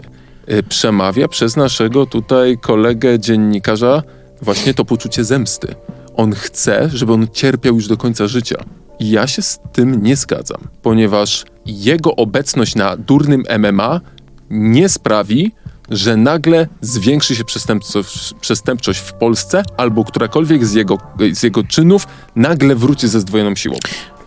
y, 0.51 0.63
przemawia 0.63 1.27
przez 1.27 1.55
naszego 1.55 2.05
tutaj 2.05 2.57
kolegę 2.61 3.19
dziennikarza 3.19 4.03
właśnie 4.41 4.73
to 4.73 4.85
poczucie 4.85 5.23
zemsty. 5.23 5.75
On 6.15 6.33
chce, 6.33 6.89
żeby 6.93 7.13
on 7.13 7.27
cierpiał 7.33 7.75
już 7.75 7.87
do 7.87 7.97
końca 7.97 8.27
życia. 8.27 8.55
I 8.99 9.09
ja 9.09 9.27
się 9.27 9.41
z 9.41 9.59
tym 9.73 10.03
nie 10.03 10.15
zgadzam, 10.15 10.61
ponieważ 10.81 11.45
jego 11.65 12.15
obecność 12.15 12.75
na 12.75 12.97
durnym 12.97 13.43
MMA 13.59 14.01
nie 14.49 14.89
sprawi, 14.89 15.51
że 15.91 16.17
nagle 16.17 16.67
zwiększy 16.81 17.35
się 17.35 17.45
przestępczość, 17.45 18.33
przestępczość 18.41 18.99
w 18.99 19.13
Polsce, 19.13 19.63
albo 19.77 20.05
którakolwiek 20.05 20.65
z 20.65 20.73
jego, 20.73 20.97
z 21.31 21.43
jego 21.43 21.63
czynów 21.63 22.07
nagle 22.35 22.75
wróci 22.75 23.07
ze 23.07 23.19
zdwojoną 23.19 23.55
siłą. 23.55 23.75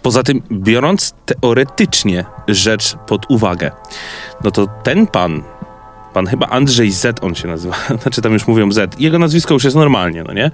Poza 0.02 0.22
tym, 0.22 0.42
biorąc 0.52 1.14
teoretycznie 1.26 2.24
rzecz 2.48 2.96
pod 3.06 3.30
uwagę, 3.30 3.70
no 4.44 4.50
to 4.50 4.66
ten 4.82 5.06
pan, 5.06 5.42
pan 6.14 6.26
chyba 6.26 6.46
Andrzej 6.46 6.92
Z, 6.92 7.24
on 7.24 7.34
się 7.34 7.48
nazywa, 7.48 7.76
znaczy 8.02 8.22
tam 8.22 8.32
już 8.32 8.46
mówią 8.46 8.72
Z, 8.72 9.00
jego 9.00 9.18
nazwisko 9.18 9.54
już 9.54 9.64
jest 9.64 9.76
normalnie, 9.76 10.24
no 10.24 10.32
nie? 10.32 10.50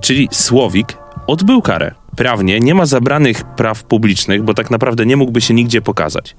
Czyli 0.00 0.28
Słowik 0.32 0.96
odbył 1.26 1.62
karę. 1.62 1.94
Prawnie 2.16 2.60
nie 2.60 2.74
ma 2.74 2.86
zabranych 2.86 3.44
praw 3.44 3.84
publicznych, 3.84 4.42
bo 4.42 4.54
tak 4.54 4.70
naprawdę 4.70 5.06
nie 5.06 5.16
mógłby 5.16 5.40
się 5.40 5.54
nigdzie 5.54 5.82
pokazać. 5.82 6.36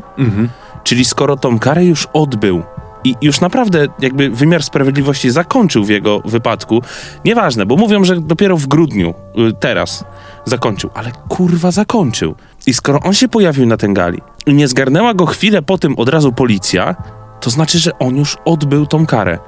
Czyli 0.84 1.06
skoro 1.06 1.38
tą 1.38 1.60
karę 1.60 1.86
już 1.86 2.08
odbył 2.14 2.64
i 3.04 3.16
już 3.22 3.42
naprawdę 3.42 3.88
jakby 4.00 4.30
wymiar 4.30 4.64
sprawiedliwości 4.64 5.30
zakończył 5.30 5.84
w 5.84 5.90
jego 5.90 6.20
wypadku, 6.26 6.82
nieważne, 7.26 7.66
bo 7.66 7.76
mówią, 7.76 8.04
że 8.04 8.22
dopiero 8.22 8.58
w 8.58 8.68
grudniu, 8.68 9.14
y, 9.50 9.54
teraz, 9.60 10.06
zakończył, 10.46 10.90
ale 10.94 11.12
kurwa 11.30 11.72
zakończył. 11.72 12.36
I 12.68 12.74
skoro 12.74 13.00
on 13.00 13.14
się 13.14 13.28
pojawił 13.28 13.66
na 13.66 13.78
ten 13.78 13.94
gali 13.94 14.22
i 14.46 14.54
nie 14.54 14.68
zgarnęła 14.68 15.14
go 15.14 15.26
chwilę 15.26 15.62
po 15.62 15.78
tym 15.78 15.96
od 15.98 16.10
razu 16.10 16.32
policja, 16.32 16.96
to 17.40 17.50
znaczy, 17.50 17.80
że 17.80 18.00
on 18.00 18.16
już 18.16 18.38
odbył 18.46 18.86
tą 18.86 19.06
karę. 19.06 19.40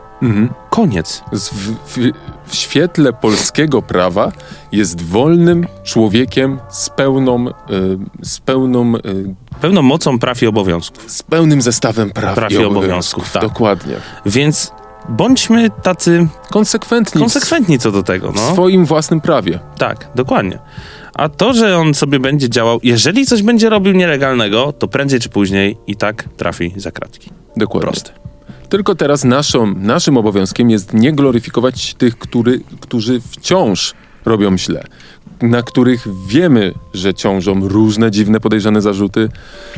Koniec. 0.69 1.23
Z- 1.31 1.49
w, 1.49 1.55
w, 1.87 2.11
w 2.45 2.55
świetle 2.55 3.13
polskiego 3.13 3.81
prawa 3.81 4.31
jest 4.71 5.01
wolnym 5.01 5.67
człowiekiem 5.83 6.59
z 6.69 6.89
pełną, 6.89 7.47
y, 7.47 7.51
z 8.21 8.39
pełną, 8.39 8.95
y, 8.95 9.01
Pełną 9.61 9.81
mocą 9.81 10.19
praw 10.19 10.41
i 10.43 10.47
obowiązków. 10.47 11.11
z 11.11 11.23
pełnym 11.23 11.61
zestawem 11.61 12.09
praw, 12.09 12.35
Praw 12.35 12.51
i 12.51 12.55
i 12.55 12.57
obowiązków. 12.57 12.83
obowiązków, 12.83 13.31
tak. 13.31 13.41
Dokładnie. 13.41 13.95
Więc 14.25 14.71
bądźmy 15.09 15.69
tacy 15.69 16.27
Konsekwentni, 16.49 17.21
konsekwentni 17.21 17.79
co 17.79 17.91
do 17.91 18.03
tego. 18.03 18.31
w 18.31 18.35
No. 18.35 18.53
swoim 18.53 18.85
własnym 18.85 19.21
prawie. 19.21 19.59
Tak, 19.77 20.07
dokładnie. 20.15 20.59
A 21.13 21.29
to, 21.29 21.53
że 21.53 21.77
on 21.77 21.93
sobie 21.93 22.19
będzie 22.19 22.49
działał, 22.49 22.79
jeżeli 22.83 23.25
coś 23.25 23.43
będzie 23.43 23.69
robił 23.69 23.93
nielegalnego, 23.93 24.73
to 24.73 24.87
prędzej 24.87 25.19
czy 25.19 25.29
później 25.29 25.77
i 25.87 25.95
tak 25.95 26.23
trafi 26.37 26.73
za 26.77 26.91
kratki. 26.91 27.29
Dokładnie. 27.57 27.91
Proste. 27.91 28.11
Tylko 28.71 28.95
teraz 28.95 29.23
naszą, 29.23 29.73
naszym 29.75 30.17
obowiązkiem 30.17 30.69
jest 30.69 30.93
nie 30.93 31.13
gloryfikować 31.13 31.93
tych, 31.93 32.17
który, 32.17 32.59
którzy 32.79 33.21
wciąż 33.21 33.93
robią 34.25 34.57
źle, 34.57 34.83
na 35.41 35.61
których 35.61 36.07
wiemy, 36.27 36.73
że 36.93 37.13
ciążą 37.13 37.67
różne 37.67 38.11
dziwne 38.11 38.39
podejrzane 38.39 38.81
zarzuty, 38.81 39.29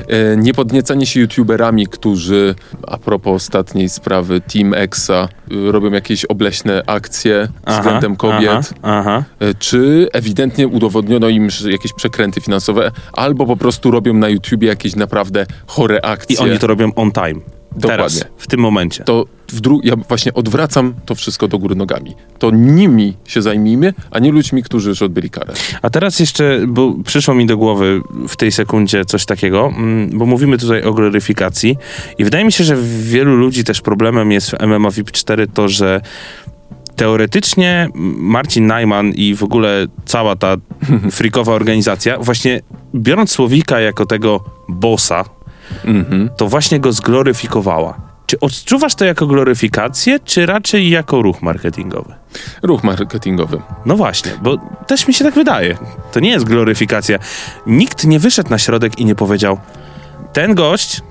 e, 0.07 0.37
nie 0.37 0.53
podniecanie 0.53 1.05
się 1.05 1.19
youtuberami, 1.19 1.87
którzy 1.87 2.55
a 2.87 2.97
propos 2.97 3.33
ostatniej 3.33 3.89
sprawy 3.89 4.41
Team 4.41 4.73
Exa 4.73 5.29
y, 5.51 5.71
robią 5.71 5.91
jakieś 5.91 6.25
obleśne 6.25 6.83
akcje 6.87 7.47
względem 7.67 8.15
kobiet. 8.15 8.73
Aha, 8.81 8.99
aha. 8.99 9.23
E, 9.39 9.53
czy 9.53 10.07
ewidentnie 10.13 10.67
udowodniono 10.67 11.29
im 11.29 11.47
jakieś 11.69 11.93
przekręty 11.93 12.41
finansowe, 12.41 12.91
albo 13.13 13.45
po 13.45 13.57
prostu 13.57 13.91
robią 13.91 14.13
na 14.13 14.29
YouTubie 14.29 14.67
jakieś 14.67 14.95
naprawdę 14.95 15.45
chore 15.67 16.05
akcje. 16.05 16.35
I 16.35 16.39
oni 16.39 16.59
to 16.59 16.67
robią 16.67 16.91
on 16.95 17.11
time. 17.11 17.62
Teraz, 17.81 18.13
Dokładnie. 18.13 18.37
w 18.37 18.47
tym 18.47 18.59
momencie. 18.59 19.03
to 19.03 19.25
w 19.47 19.61
dru- 19.61 19.79
ja 19.83 19.95
właśnie 19.95 20.33
odwracam 20.33 20.93
to 21.05 21.15
wszystko 21.15 21.47
do 21.47 21.59
góry 21.59 21.75
nogami. 21.75 22.15
To 22.39 22.51
nimi 22.51 23.17
się 23.27 23.41
zajmijmy, 23.41 23.93
a 24.11 24.19
nie 24.19 24.31
ludźmi, 24.31 24.63
którzy 24.63 24.89
już 24.89 25.01
odbyli 25.01 25.29
karę. 25.29 25.53
A 25.81 25.89
teraz 25.89 26.19
jeszcze, 26.19 26.59
bo 26.67 26.93
przyszło 27.05 27.33
mi 27.33 27.45
do 27.45 27.57
głowy 27.57 28.01
w 28.27 28.35
tej 28.35 28.51
sekundzie 28.51 29.05
coś 29.05 29.25
takiego, 29.25 29.67
mm, 29.77 30.09
bo 30.17 30.25
mówimy 30.25 30.57
tutaj 30.57 30.83
o 30.83 30.93
gloryfikacji 30.93 31.77
i 32.17 32.23
wydaje 32.23 32.45
mi 32.45 32.51
się, 32.51 32.63
że 32.63 32.77
wielu 33.01 33.35
ludzi 33.35 33.63
też 33.63 33.81
problemem 33.81 34.31
jest 34.31 34.51
w 34.51 34.53
MMA 34.67 34.91
VIP 34.91 35.11
4 35.11 35.47
to, 35.47 35.67
że 35.69 36.01
teoretycznie 36.95 37.89
Marcin 38.17 38.67
Najman 38.67 39.11
i 39.11 39.35
w 39.35 39.43
ogóle 39.43 39.87
cała 40.05 40.35
ta 40.35 40.55
frikowa 41.11 41.53
organizacja, 41.53 42.17
właśnie 42.19 42.61
biorąc 42.95 43.31
Słowika 43.31 43.79
jako 43.79 44.05
tego 44.05 44.43
bossa, 44.69 45.25
to 46.37 46.47
właśnie 46.47 46.79
go 46.79 46.91
zgloryfikowała. 46.91 48.13
Czy 48.25 48.39
odczuwasz 48.39 48.95
to 48.95 49.05
jako 49.05 49.27
gloryfikację, 49.27 50.19
czy 50.19 50.45
raczej 50.45 50.89
jako 50.89 51.21
ruch 51.21 51.41
marketingowy? 51.41 52.13
Ruch 52.61 52.83
marketingowy. 52.83 53.61
No 53.85 53.95
właśnie, 53.95 54.31
bo 54.41 54.57
też 54.87 55.07
mi 55.07 55.13
się 55.13 55.25
tak 55.25 55.33
wydaje. 55.33 55.77
To 56.11 56.19
nie 56.19 56.29
jest 56.29 56.45
gloryfikacja. 56.45 57.19
Nikt 57.67 58.05
nie 58.05 58.19
wyszedł 58.19 58.49
na 58.49 58.57
środek 58.57 58.99
i 58.99 59.05
nie 59.05 59.15
powiedział: 59.15 59.59
Ten 60.33 60.55
gość, 60.55 61.01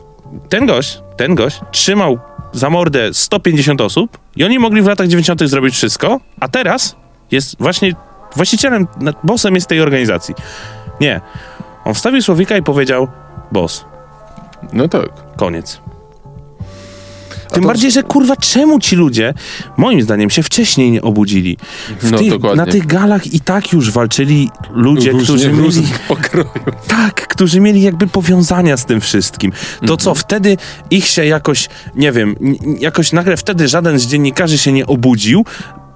ten 0.48 0.66
gość, 0.66 1.01
ten 1.16 1.35
gość 1.35 1.61
trzymał 1.70 2.18
za 2.53 2.70
mordę 2.70 3.14
150 3.14 3.81
osób 3.81 4.18
i 4.37 4.44
oni 4.44 4.59
mogli 4.59 4.83
w 4.83 4.87
latach 4.87 5.09
90. 5.09 5.40
zrobić 5.48 5.75
wszystko, 5.75 6.20
a 6.40 6.48
teraz 6.48 6.96
jest 7.31 7.57
właśnie 7.59 7.92
właścicielem, 8.37 8.87
bossem 9.25 9.55
jest 9.55 9.66
tej 9.66 9.81
organizacji. 9.81 10.35
Nie. 11.01 11.20
On 11.85 11.94
wstawił 11.94 12.22
słowika 12.22 12.57
i 12.57 12.62
powiedział: 12.62 13.09
Boss, 13.53 13.85
No 14.72 14.88
tak. 14.88 15.09
koniec. 15.37 15.81
Tym 17.53 17.62
to- 17.62 17.68
bardziej, 17.68 17.90
że 17.90 18.03
kurwa, 18.03 18.37
czemu 18.37 18.81
ci 18.81 18.96
ludzie, 18.96 19.35
moim 19.77 20.03
zdaniem, 20.03 20.31
się 20.31 20.42
wcześniej 20.42 20.90
nie 20.90 21.03
obudzili? 21.03 21.57
W 22.01 22.11
No, 22.11 22.18
tych, 22.18 22.57
na 22.57 22.66
tych 22.66 22.87
galach 22.87 23.35
i 23.35 23.40
tak 23.40 23.72
już 23.72 23.90
walczyli 23.90 24.51
ludzie, 24.70 25.11
Różnie, 25.11 25.25
którzy 25.25 25.53
mieli, 25.53 25.87
tak, 26.88 27.29
którzy 27.29 27.61
mieli 27.61 27.83
jakby 27.83 28.07
powiązania 28.07 28.77
z 28.77 28.85
tym 28.87 29.01
wszystkim. 29.01 29.53
To 29.87 29.96
co, 29.96 30.14
wtedy 30.14 30.57
ich 30.90 31.07
się 31.07 31.25
jakoś, 31.25 31.68
nie 31.94 32.12
wiem, 32.12 32.37
jakoś 32.81 33.12
nagle 33.12 33.37
wtedy 33.37 33.68
żaden 33.68 33.98
z 33.98 34.07
dziennikarzy 34.07 34.59
się 34.59 34.72
nie 34.72 34.87
obudził, 34.87 35.44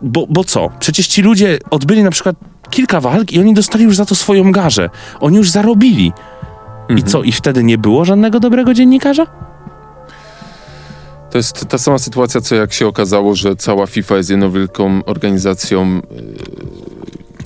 bo, 0.02 0.26
bo 0.31 0.44
co? 0.44 0.70
Przecież 0.81 1.07
ci 1.07 1.22
ludzie 1.22 1.59
odbyli 1.70 2.02
na 2.02 2.11
przykład 2.11 2.37
kilka 2.70 3.00
walk 3.00 3.33
i 3.33 3.40
oni 3.40 3.55
dostali 3.55 3.85
już 3.85 3.96
za 3.96 4.07
to 4.07 4.14
swoją 4.14 4.52
garzę. 4.52 4.90
Oni 5.20 5.37
już 5.37 5.50
zarobili. 5.50 6.12
I 6.88 7.03
co, 7.03 7.22
i 7.22 7.33
wtedy 7.33 7.64
nie 7.64 7.79
było 7.79 8.05
żadnego 8.05 8.40
dobrego 8.40 8.75
dziennikarza? 8.75 9.27
To 11.31 11.38
jest 11.38 11.66
ta 11.68 11.79
sama 11.79 11.99
sytuacja, 11.99 12.40
co 12.40 12.55
jak 12.55 12.72
się 12.72 12.87
okazało, 12.87 13.35
że 13.35 13.57
cała 13.57 13.87
FIFA 13.87 14.16
jest 14.16 14.31
jedną 14.31 14.51
wielką 14.51 15.05
organizacją 15.05 16.03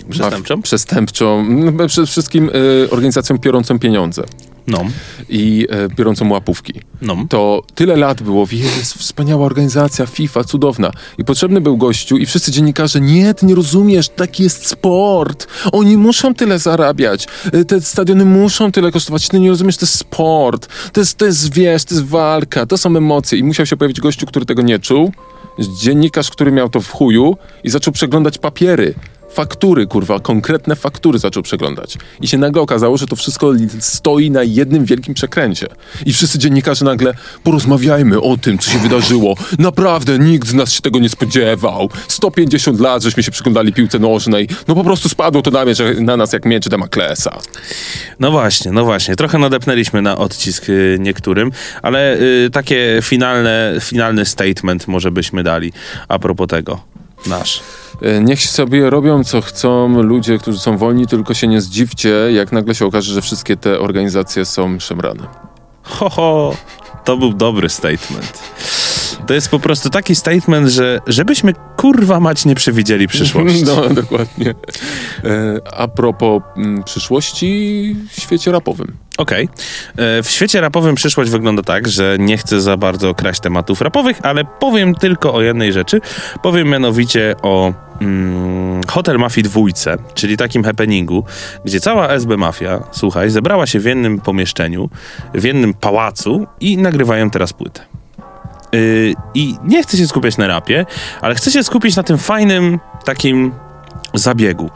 y, 0.07 0.11
Przestępczą? 0.11 0.55
maf- 0.57 0.62
przestępczą, 0.62 1.44
no, 1.48 1.87
przede 1.88 2.07
wszystkim 2.07 2.50
y, 2.55 2.88
organizacją 2.90 3.38
piorącą 3.38 3.79
pieniądze 3.79 4.22
No, 4.70 4.85
i 5.28 5.66
y, 5.90 5.94
biorącą 5.94 6.30
łapówki. 6.30 6.72
no. 7.02 7.16
To 7.28 7.62
tyle 7.74 7.96
lat 7.96 8.22
było, 8.22 8.46
jest 8.52 8.94
wspaniała 8.94 9.46
organizacja, 9.46 10.06
FIFA, 10.06 10.44
cudowna. 10.44 10.90
I 11.18 11.24
potrzebny 11.24 11.61
był 11.61 11.76
gościu 11.76 12.16
i 12.16 12.26
wszyscy 12.26 12.52
dziennikarze, 12.52 13.00
nie, 13.00 13.35
ty 13.35 13.46
nie 13.46 13.54
rozumiesz, 13.54 14.09
taki 14.09 14.42
jest 14.42 14.66
sport. 14.66 15.46
Oni 15.72 15.96
muszą 15.96 16.35
tyle 16.35 16.59
zarabiać. 16.59 17.26
Y, 17.54 17.64
Te 17.64 17.80
stadiony 17.80 18.24
muszą 18.24 18.72
tyle 18.72 18.92
kosztować. 18.92 19.28
Ty 19.28 19.40
nie 19.40 19.48
rozumiesz, 19.50 19.76
to 19.76 19.87
jest 19.87 19.98
sport. 19.98 20.68
To 20.92 21.00
jest, 21.00 21.18
to 21.18 21.26
jest, 21.26 21.52
wiesz, 21.54 21.85
to 21.85 21.94
jest 21.94 22.06
walka, 22.06 22.66
to 22.66 22.78
są 22.78 22.96
emocje. 22.96 23.38
I 23.38 23.44
musiał 23.44 23.66
się 23.66 23.76
pojawić 23.76 24.00
gościu, 24.00 24.26
który 24.26 24.46
tego 24.46 24.62
nie 24.62 24.78
czuł. 24.78 25.12
Dziennikarz, 25.80 26.30
który 26.30 26.52
miał 26.52 26.68
to 26.68 26.80
w 26.80 26.90
chuju 26.90 27.37
i 27.64 27.70
zaczął 27.70 27.92
przeglądać 27.92 28.38
papiery. 28.38 28.94
Faktury, 29.32 29.86
kurwa, 29.86 30.20
konkretne 30.20 30.76
faktury 30.76 31.18
zaczął 31.18 31.42
przeglądać. 31.42 31.96
I 32.20 32.28
się 32.28 32.38
nagle 32.38 32.62
okazało, 32.62 32.96
że 32.96 33.06
to 33.06 33.16
wszystko 33.16 33.52
stoi 33.80 34.30
na 34.30 34.42
jednym 34.42 34.84
wielkim 34.84 35.14
przekręcie. 35.14 35.66
I 36.06 36.12
wszyscy 36.12 36.38
dziennikarze 36.38 36.84
nagle, 36.84 37.14
porozmawiajmy 37.44 38.20
o 38.20 38.36
tym, 38.36 38.58
co 38.58 38.70
się 38.70 38.78
wydarzyło. 38.78 39.34
Naprawdę, 39.58 40.18
nikt 40.18 40.48
z 40.48 40.54
nas 40.54 40.72
się 40.72 40.80
tego 40.80 40.98
nie 40.98 41.08
spodziewał. 41.08 41.90
150 42.08 42.80
lat, 42.80 43.02
żeśmy 43.02 43.22
się 43.22 43.30
przyglądali 43.30 43.72
piłce 43.72 43.98
nożnej. 43.98 44.48
No 44.68 44.74
po 44.74 44.84
prostu 44.84 45.08
spadło 45.08 45.42
to 45.42 45.50
na, 45.50 45.64
na 46.00 46.16
nas 46.16 46.32
jak 46.32 46.44
miecz 46.44 46.68
Demaklesa. 46.68 47.38
No 48.20 48.30
właśnie, 48.30 48.72
no 48.72 48.84
właśnie. 48.84 49.16
Trochę 49.16 49.38
nadepnęliśmy 49.38 50.02
na 50.02 50.18
odcisk 50.18 50.68
y, 50.68 50.96
niektórym, 51.00 51.52
ale 51.82 52.16
y, 52.20 52.50
takie 52.52 52.98
finalne, 53.02 53.76
finalny 53.80 54.24
statement 54.24 54.88
może 54.88 55.10
byśmy 55.10 55.42
dali 55.42 55.72
a 56.08 56.18
propos 56.18 56.48
tego. 56.48 56.89
Nasz. 57.26 57.61
E, 58.02 58.20
Niech 58.20 58.42
sobie 58.42 58.90
robią 58.90 59.24
co 59.24 59.40
chcą 59.40 60.02
ludzie, 60.02 60.38
którzy 60.38 60.59
są 60.59 60.78
wolni, 60.78 61.06
tylko 61.06 61.35
się 61.35 61.46
nie 61.46 61.61
zdziwcie, 61.61 62.09
jak 62.33 62.52
nagle 62.52 62.74
się 62.74 62.87
okaże, 62.87 63.14
że 63.14 63.22
wszystkie 63.22 63.56
te 63.56 63.80
organizacje 63.80 64.44
są 64.44 64.80
szemrane. 64.80 65.26
Ho, 65.83 66.11
ho, 66.11 66.54
to 67.04 67.16
był 67.16 67.33
dobry 67.33 67.68
statement. 67.68 68.38
To 69.30 69.34
jest 69.34 69.48
po 69.48 69.58
prostu 69.58 69.90
taki 69.90 70.14
statement, 70.14 70.68
że 70.68 71.00
żebyśmy 71.06 71.52
kurwa 71.76 72.20
mać 72.20 72.44
nie 72.44 72.54
przewidzieli 72.54 73.08
przyszłości. 73.08 73.64
No, 73.70 73.88
dokładnie. 73.88 74.54
E, 75.24 75.60
a 75.76 75.88
propos 75.88 76.42
mm, 76.56 76.84
przyszłości 76.84 77.96
w 78.10 78.20
świecie 78.20 78.52
rapowym. 78.52 78.96
Okej. 79.18 79.48
E, 79.96 80.22
W 80.22 80.30
świecie 80.30 80.60
rapowym 80.60 80.94
przyszłość 80.94 81.30
wygląda 81.30 81.62
tak, 81.62 81.88
że 81.88 82.16
nie 82.18 82.36
chcę 82.36 82.60
za 82.60 82.76
bardzo 82.76 83.14
kraść 83.14 83.40
tematów 83.40 83.80
rapowych, 83.80 84.18
ale 84.22 84.44
powiem 84.44 84.94
tylko 84.94 85.34
o 85.34 85.42
jednej 85.42 85.72
rzeczy. 85.72 86.00
Powiem 86.42 86.68
mianowicie 86.68 87.34
o 87.42 87.72
mm, 88.00 88.80
Hotel 88.88 89.18
Mafii 89.18 89.44
dwójce, 89.44 89.96
czyli 90.14 90.36
takim 90.36 90.64
happeningu, 90.64 91.24
gdzie 91.64 91.80
cała 91.80 92.08
SB 92.08 92.36
Mafia, 92.36 92.82
słuchaj, 92.92 93.30
zebrała 93.30 93.66
się 93.66 93.80
w 93.80 93.84
jednym 93.84 94.20
pomieszczeniu, 94.20 94.90
w 95.34 95.44
jednym 95.44 95.74
pałacu 95.74 96.46
i 96.60 96.76
nagrywają 96.78 97.30
teraz 97.30 97.52
płytę. 97.52 97.99
Yy, 98.72 99.14
I 99.35 99.56
nie 99.64 99.83
chcę 99.83 99.96
się 99.96 100.06
skupiać 100.06 100.37
na 100.37 100.46
rapie, 100.46 100.87
ale 101.20 101.35
chcę 101.35 101.50
się 101.50 101.64
skupić 101.64 101.96
na 101.96 102.02
tym 102.02 102.18
fajnym 102.18 102.78
takim 103.04 103.52
zabiegu, 104.14 104.70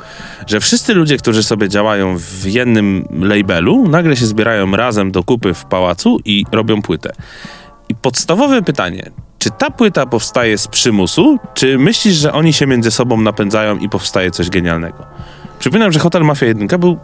że 0.47 0.61
wszyscy 0.61 0.95
ludzie, 0.95 1.17
którzy 1.17 1.43
sobie 1.43 1.69
działają 1.69 2.19
w 2.19 2.47
jednym 2.47 3.09
labelu, 3.21 3.89
nagle 3.89 4.17
się 4.17 4.27
zbierają 4.27 4.71
razem 4.71 5.13
do 5.13 5.25
kupy 5.25 5.55
w 5.55 5.65
pałacu 5.65 6.19
i 6.25 6.45
robią 6.53 6.83
płytę. 6.83 7.13
I 7.89 7.95
podstawowe 7.95 8.63
pytanie, 8.63 9.11
czy 9.39 9.51
ta 9.51 9.71
płyta 9.71 10.07
powstaje 10.07 10.59
z 10.59 10.69
przymusu, 10.69 11.39
czy 11.55 11.79
myślisz, 11.79 12.15
że 12.15 12.33
oni 12.33 12.53
się 12.53 12.67
między 12.67 12.91
sobą 12.91 13.21
napędzają 13.21 13.79
i 13.79 13.89
powstaje 13.89 14.31
coś 14.31 14.51
genialnego? 14.51 15.07
Przypominam, 15.59 15.93
że 15.93 15.99
Hotel 15.99 16.23
Mafia 16.23 16.47
1 16.47 16.69
był 16.81 16.99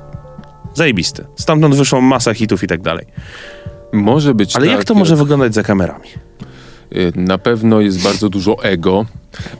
zajebisty. 0.75 1.27
Stamtąd 1.37 1.75
wyszło 1.75 2.01
masa 2.01 2.35
hitów 2.35 2.63
i 2.63 2.67
tak 2.67 2.83
dalej. 2.83 3.07
Może 3.93 4.35
być 4.35 4.57
Ale 4.57 4.67
tak, 4.67 4.77
jak 4.77 4.85
to 4.85 4.95
może 4.95 5.17
wyglądać 5.17 5.55
za 5.55 5.63
kamerami? 5.63 6.09
Y, 6.97 7.13
Na 7.17 7.39
pewno 7.39 7.81
jest 7.81 8.03
bardzo 8.03 8.29
dużo 8.29 8.65
ego. 8.65 9.07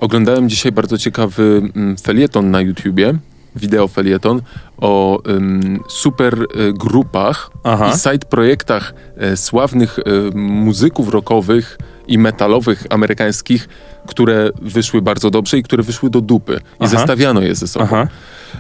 Oglądałem 0.01 0.49
dzisiaj 0.49 0.73
bardzo 0.73 0.99
ciekawy 0.99 1.63
mm, 1.77 1.97
felieton 1.97 2.51
na 2.51 2.61
YouTubie, 2.61 3.15
wideo 3.57 3.89
felieton 3.89 4.43
o 4.79 5.23
ym, 5.29 5.81
super 5.89 6.35
y, 6.35 6.73
grupach 6.73 7.51
Aha. 7.65 7.93
i 7.95 7.99
side 7.99 8.27
projektach 8.31 8.95
y, 9.33 9.37
sławnych 9.37 9.99
y, 9.99 10.03
muzyków 10.35 11.09
rockowych 11.09 11.79
i 12.09 12.19
metalowych 12.19 12.87
amerykańskich, 12.91 13.69
które 14.07 14.51
wyszły 14.63 15.03
bardzo 15.03 15.31
dobrze 15.31 15.59
i 15.59 15.63
które 15.63 15.83
wyszły 15.83 16.11
do 16.11 16.21
dupy. 16.21 16.55
I 16.55 16.59
Aha. 16.79 16.89
zestawiano 16.89 17.41
je 17.41 17.55
ze 17.55 17.69
sobą. 17.69 17.85
Aha. 17.85 18.09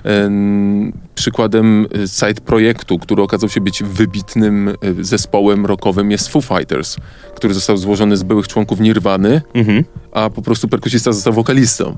Em, 0.04 0.92
Przykładem 1.14 1.86
y, 1.96 2.08
side 2.08 2.40
projektu, 2.44 2.98
który 2.98 3.22
okazał 3.22 3.48
się 3.48 3.60
być 3.60 3.82
wybitnym 3.82 4.68
y, 4.68 4.74
zespołem 5.04 5.66
rockowym 5.66 6.10
jest 6.10 6.28
Foo 6.28 6.40
Fighters, 6.40 6.96
który 7.36 7.54
został 7.54 7.76
złożony 7.76 8.16
z 8.16 8.22
byłych 8.22 8.48
członków 8.48 8.80
Nirwany, 8.80 9.42
Mhm. 9.54 9.84
a 10.12 10.30
po 10.30 10.42
prostu 10.42 10.68
perkusista 10.68 11.12
został 11.12 11.32
wokalistą. 11.32 11.96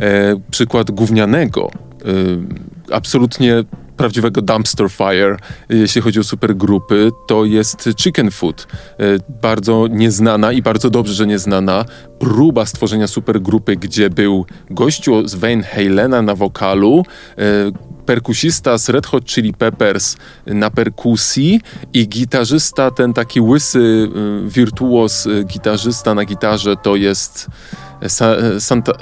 E, 0.00 0.36
przykład 0.50 0.90
gównianego, 0.90 1.70
y, 2.06 2.92
absolutnie 2.92 3.64
prawdziwego 3.96 4.42
dumpster 4.42 4.90
fire, 4.90 5.36
jeśli 5.68 6.02
chodzi 6.02 6.20
o 6.20 6.24
supergrupy, 6.24 7.10
to 7.26 7.44
jest 7.44 7.88
Chicken 7.96 8.30
Foot. 8.30 8.66
E, 8.98 9.04
bardzo 9.42 9.86
nieznana 9.90 10.52
i 10.52 10.62
bardzo 10.62 10.90
dobrze, 10.90 11.14
że 11.14 11.26
nieznana 11.26 11.84
próba 12.18 12.66
stworzenia 12.66 13.06
supergrupy, 13.06 13.76
gdzie 13.76 14.10
był 14.10 14.46
gościu 14.70 15.28
z 15.28 15.34
Van 15.34 15.62
Halena 15.62 16.22
na 16.22 16.34
wokalu, 16.34 17.04
e, 17.38 17.94
perkusista 18.04 18.78
z 18.78 18.88
Red 18.88 19.06
Hot 19.06 19.24
Chili 19.24 19.52
Peppers 19.52 20.16
na 20.46 20.70
perkusji 20.70 21.60
i 21.92 22.08
gitarzysta, 22.08 22.90
ten 22.90 23.12
taki 23.12 23.40
łysy 23.40 24.08
y, 24.46 24.50
wirtuos 24.50 25.28
gitarzysta 25.44 26.14
na 26.14 26.24
gitarze 26.24 26.76
to 26.76 26.96
jest 26.96 27.48
Sa, 28.08 28.26
e, 28.26 28.60
Santa, 28.60 28.92
e, 28.92 28.96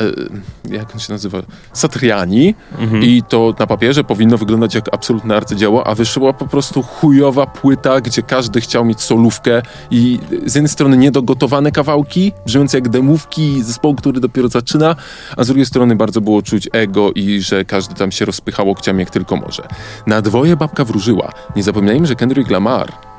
jak 0.74 0.94
on 0.94 1.00
się 1.00 1.12
nazywa? 1.12 1.38
Satriani 1.72 2.55
i 3.02 3.22
to 3.28 3.55
na 3.59 3.66
papierze 3.66 4.05
powinno 4.05 4.38
wyglądać 4.38 4.74
jak 4.74 4.94
absolutne 4.94 5.37
arcydzieło, 5.37 5.87
a 5.87 5.94
wyszła 5.94 6.33
po 6.33 6.46
prostu 6.46 6.83
chujowa 6.83 7.46
płyta, 7.46 8.00
gdzie 8.00 8.22
każdy 8.22 8.61
chciał 8.61 8.85
mieć 8.85 9.00
solówkę 9.00 9.62
i 9.90 10.18
z 10.46 10.55
jednej 10.55 10.68
strony 10.68 10.96
niedogotowane 10.96 11.72
kawałki, 11.72 12.33
brzmiące 12.46 12.76
jak 12.76 12.88
demówki 12.88 13.62
zespołu, 13.62 13.94
który 13.94 14.20
dopiero 14.20 14.48
zaczyna, 14.48 14.96
a 15.37 15.44
z 15.44 15.46
drugiej 15.46 15.66
strony 15.66 15.96
bardzo 15.96 16.20
było 16.20 16.42
czuć 16.42 16.68
ego 16.72 17.12
i 17.12 17.40
że 17.40 17.64
każdy 17.64 17.94
tam 17.94 18.12
się 18.12 18.24
rozpychał 18.24 18.68
łokciami 18.68 19.00
jak 19.00 19.11
tylko 19.11 19.37
może. 19.37 19.68
Na 20.07 20.22
dwoje 20.22 20.57
babka 20.57 20.85
wróżyła. 20.85 21.33
Nie 21.57 21.62
zapominajmy, 21.62 22.07
że 22.07 22.14
Kendrick 22.14 22.50
Lamar 22.50 23.12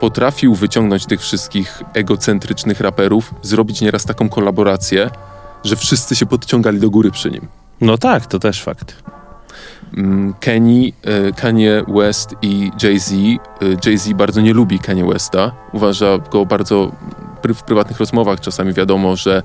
potrafił 0.00 0.54
wyciągnąć 0.54 1.06
tych 1.06 1.20
wszystkich 1.20 1.82
egocentrycznych 1.94 2.80
raperów, 2.80 3.34
zrobić 3.42 3.80
nieraz 3.80 4.04
taką 4.04 4.28
kolaborację, 4.28 5.10
że 5.64 5.76
wszyscy 5.76 6.16
się 6.16 6.26
podciągali 6.26 6.80
do 6.80 6.90
góry 6.90 7.10
przy 7.10 7.30
nim. 7.30 7.48
No 7.80 7.98
tak, 7.98 8.26
to 8.26 8.38
też 8.38 8.62
fakt. 8.62 8.96
Mm, 9.96 10.34
Kenny, 10.40 10.92
e, 11.04 11.32
Kanye 11.32 11.84
West 11.88 12.34
i 12.42 12.70
Jay-Z. 12.82 13.12
e, 13.12 13.36
Jay-Z 13.86 14.12
bardzo 14.12 14.40
nie 14.40 14.54
lubi 14.54 14.78
Kanye 14.78 15.04
Westa. 15.04 15.52
Uważa 15.72 16.18
go 16.18 16.46
bardzo 16.46 16.92
pr- 17.42 17.54
w 17.54 17.62
prywatnych 17.62 17.98
rozmowach 18.00 18.40
czasami 18.40 18.72
wiadomo, 18.72 19.16
że 19.16 19.42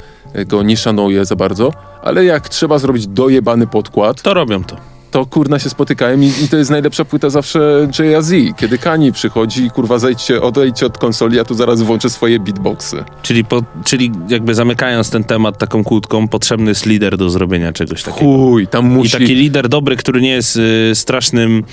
go 0.48 0.64
nie 0.64 0.78
szanuje 0.78 1.26
za 1.26 1.36
bardzo, 1.36 1.74
ale 2.04 2.26
jak 2.26 2.50
trzeba 2.50 2.80
zrobić 2.80 3.08
dojebany 3.08 3.68
podkład, 3.68 4.22
To 4.22 4.34
robią 4.34 4.64
to. 4.64 4.76
To 5.12 5.26
kurna 5.26 5.60
się 5.60 5.70
spotykają 5.70 6.22
i, 6.22 6.32
i 6.44 6.48
to 6.50 6.58
jest 6.58 6.72
najlepsza 6.72 7.06
płyta 7.06 7.30
zawsze 7.30 7.88
Jay-Z. 8.00 8.58
Kiedy 8.58 8.78
Kanye 8.78 9.12
przychodzi 9.12 9.66
i 9.66 9.70
kurwa 9.70 10.00
zejdźcie, 10.00 10.42
odejdźcie 10.42 10.86
od 10.86 10.98
konsoli, 10.98 11.38
ja 11.38 11.44
tu 11.44 11.54
zaraz 11.54 11.82
włączę 11.82 12.10
swoje 12.10 12.40
beatboxy. 12.40 13.04
Czyli, 13.22 13.46
po, 13.46 13.64
czyli 13.86 14.12
jakby 14.30 14.56
zamykając 14.56 15.10
ten 15.10 15.24
temat 15.24 15.58
taką 15.58 15.84
kłódką, 15.84 16.28
potrzebny 16.28 16.70
jest 16.72 16.86
lider 16.86 17.18
do 17.18 17.30
zrobienia 17.30 17.74
czegoś 17.74 18.04
takiego. 18.04 18.26
Chuj, 18.26 18.68
tam 18.68 18.86
I 18.86 18.90
musi... 18.90 19.12
taki 19.12 19.36
lider 19.36 19.70
dobry, 19.70 19.96
który 19.96 20.22
nie 20.22 20.32
jest 20.32 20.56
y, 20.56 20.92
strasznym 20.94 21.64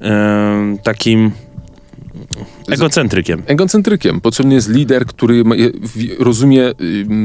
em, 0.00 0.78
takim 0.78 1.30
egocentrykiem. 2.68 3.42
Egocentrykiem. 3.46 4.20
Potrzebny 4.20 4.54
jest 4.54 4.68
lider, 4.68 5.06
który 5.06 5.44
rozumie 6.18 6.72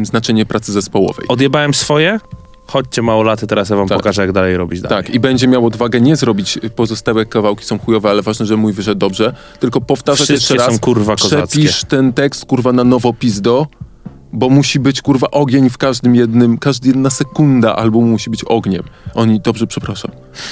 znaczenie 0.03 0.45
pracy 0.45 0.71
zespołowej. 0.71 1.27
Odjebałem 1.27 1.73
swoje, 1.73 2.19
chodźcie 2.67 3.01
małolaty, 3.01 3.47
teraz 3.47 3.69
ja 3.69 3.75
wam 3.75 3.87
Tak. 3.87 3.97
pokażę, 3.97 4.21
jak 4.21 4.31
dalej 4.31 4.57
robić 4.57 4.81
dalej. 4.81 5.03
Tak, 5.05 5.13
i 5.15 5.19
będzie 5.19 5.47
miał 5.47 5.65
odwagę 5.65 6.01
nie 6.01 6.15
zrobić 6.15 6.59
pozostałe 6.75 7.25
kawałki 7.25 7.65
są 7.65 7.79
chujowe, 7.79 8.09
ale 8.09 8.21
ważne, 8.21 8.45
że 8.45 8.57
mój 8.57 8.73
wyszedł 8.73 8.99
dobrze, 8.99 9.33
tylko 9.59 9.81
powtarzać 9.81 10.29
jeszcze 10.29 10.55
raz. 10.55 10.73
są, 10.73 10.79
kurwa, 10.79 11.15
kozackie. 11.15 11.47
Przepisz 11.47 11.83
ten 11.83 12.13
tekst 12.13 12.45
kurwa 12.45 12.73
na 12.73 12.83
nowo 12.83 13.13
pizdo, 13.13 13.67
bo 14.33 14.49
musi 14.49 14.79
być 14.79 15.01
kurwa 15.01 15.31
ogień 15.31 15.69
w 15.69 15.77
każdym 15.77 16.15
jednym, 16.15 16.57
każda 16.57 16.87
jedna 16.87 17.09
sekunda 17.09 17.75
albumu 17.75 18.07
musi 18.07 18.29
być 18.29 18.43
ogniem. 18.43 18.83
Oni, 19.13 19.39
dobrze, 19.39 19.67
przepraszam. 19.67 20.11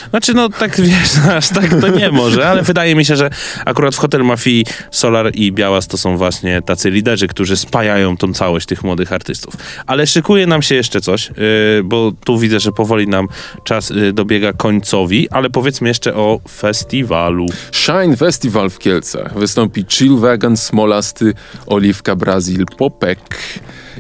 Znaczy, 0.10 0.34
no 0.34 0.50
tak 0.50 0.82
wiesz, 0.82 1.18
aż 1.32 1.50
tak 1.50 1.82
to 1.82 1.88
nie 1.88 2.12
może, 2.12 2.50
ale 2.50 2.64
wydaje 2.64 2.96
mi 2.96 3.06
się, 3.06 3.16
że 3.16 3.30
akurat 3.66 3.96
w 3.96 3.98
Hotel 3.98 4.24
Mafii 4.24 4.66
Solar 4.92 5.36
i 5.36 5.52
Białas 5.52 5.88
to 5.88 5.98
są 5.98 6.18
właśnie 6.18 6.62
tacy 6.62 6.90
liderzy, 6.90 7.28
którzy 7.28 7.58
spajają 7.58 8.18
tą 8.18 8.34
całość 8.34 8.66
tych 8.66 8.84
młodych 8.84 9.14
artystów. 9.14 9.54
Ale 9.86 10.08
szykuje 10.08 10.48
nam 10.48 10.62
się 10.62 10.76
jeszcze 10.76 11.02
coś, 11.02 11.30
yy, 11.30 11.84
bo 11.84 12.12
tu 12.24 12.38
widzę, 12.38 12.60
że 12.60 12.72
powoli 12.72 13.08
nam 13.08 13.28
czas 13.64 13.90
yy, 13.90 14.14
dobiega 14.14 14.54
końcowi, 14.54 15.30
ale 15.30 15.50
powiedzmy 15.50 15.88
jeszcze 15.88 16.16
o 16.16 16.40
festiwalu. 16.50 17.46
Shine 17.72 18.18
Festival 18.18 18.70
w 18.70 18.80
Kielcach. 18.80 19.40
Wystąpi 19.40 19.86
Chillwagon, 19.90 20.58
Smolasty, 20.58 21.34
Oliwka 21.66 22.16
Brazil, 22.16 22.66
Popek 22.78 23.20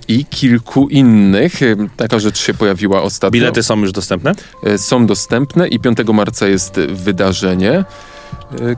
i 0.08 0.26
kilku 0.26 0.88
innych. 0.90 1.54
Taka 1.98 2.20
rzecz 2.20 2.38
się 2.40 2.54
pojawiła 2.54 3.02
ostatnio. 3.02 3.32
Bilety 3.40 3.64
są 3.64 3.80
już 3.80 3.92
dostępne? 3.92 4.32
E, 4.64 4.78
są 4.78 5.06
dostępne 5.06 5.68
i 5.68 5.80
5 5.80 5.98
marca 6.14 6.48
jest 6.48 6.80
wydarzenie. 6.80 7.72
e, 7.72 7.86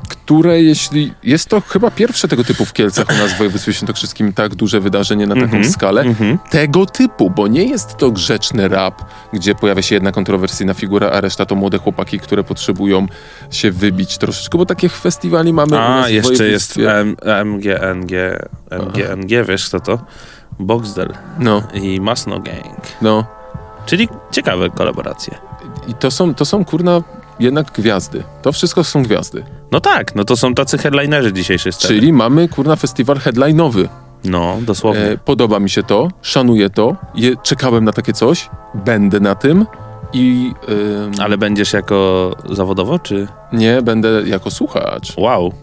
które 0.09 0.61
jeśli... 0.61 1.13
Jest 1.23 1.49
to 1.49 1.61
chyba 1.61 1.91
pierwsze 1.91 2.27
tego 2.27 2.43
typu 2.43 2.65
w 2.65 2.73
Kielcach 2.73 3.07
u 3.09 3.13
nas 3.17 3.33
w 3.33 3.37
województwie 3.37 3.73
świętokrzyskim 3.73 4.33
tak 4.33 4.55
duże 4.55 4.79
wydarzenie 4.79 5.27
na 5.27 5.35
taką 5.35 5.45
Mhm, 5.45 5.71
skalę. 5.71 6.01
mhm. 6.01 6.37
Tego 6.49 6.85
typu, 6.85 7.29
bo 7.29 7.47
nie 7.47 7.63
jest 7.63 7.97
to 7.97 8.11
grzeczny 8.11 8.67
rap, 8.67 9.01
gdzie 9.33 9.55
pojawia 9.55 9.81
się 9.81 9.95
jedna 9.95 10.11
kontrowersyjna 10.11 10.73
figura, 10.73 11.09
a 11.09 11.21
reszta 11.21 11.45
to 11.45 11.55
młode 11.55 11.77
chłopaki, 11.77 12.19
które 12.19 12.43
potrzebują 12.43 13.07
się 13.51 13.71
wybić 13.71 14.17
troszeczkę, 14.17 14.57
bo 14.57 14.65
takich 14.65 14.97
festiwali 14.97 15.53
mamy 15.53 15.75
u 15.75 15.79
nas 15.79 16.05
A, 16.05 16.09
jeszcze 16.09 16.47
jest 16.47 16.77
MGNG, 17.45 18.11
MGNG, 18.71 19.45
wiesz 19.47 19.67
kto 19.67 19.79
to? 19.79 19.99
Boxdel 20.59 21.13
No, 21.39 21.63
i 21.73 22.01
Masno 22.01 22.39
Gang. 22.39 22.81
no. 23.01 23.23
Czyli 23.85 24.09
ciekawe 24.31 24.69
kolaboracje. 24.69 25.37
I 25.87 25.93
to 25.93 26.11
są, 26.11 26.33
to 26.35 26.45
są 26.45 26.65
kurna 26.65 27.01
jednak 27.39 27.71
gwiazdy. 27.71 28.23
To 28.41 28.51
wszystko 28.51 28.83
są 28.83 29.03
gwiazdy. 29.03 29.43
No 29.71 29.79
tak, 29.79 30.15
no 30.15 30.23
to 30.23 30.37
są 30.37 30.53
tacy 30.53 30.77
headlinerzy 30.77 31.33
dzisiejszej 31.33 31.73
sceny. 31.73 31.93
Czyli 31.93 32.13
mamy 32.13 32.47
kurna 32.49 32.75
festiwal 32.75 33.17
headline'owy. 33.17 33.87
No, 34.25 34.57
dosłownie. 34.61 35.01
E, 35.01 35.17
podoba 35.17 35.59
mi 35.59 35.69
się 35.69 35.83
to, 35.83 36.07
szanuję 36.21 36.69
to, 36.69 36.95
je, 37.15 37.35
czekałem 37.43 37.83
na 37.83 37.91
takie 37.91 38.13
coś, 38.13 38.49
będę 38.85 39.19
na 39.19 39.35
tym 39.35 39.65
i 40.13 40.53
ym, 40.69 41.11
Ale 41.21 41.37
będziesz 41.37 41.73
jako 41.73 42.31
zawodowo, 42.51 42.99
czy? 42.99 43.27
nie 43.53 43.81
będę 43.81 44.09
jako 44.25 44.51
słuchacz, 44.51 45.17
Wow. 45.17 45.53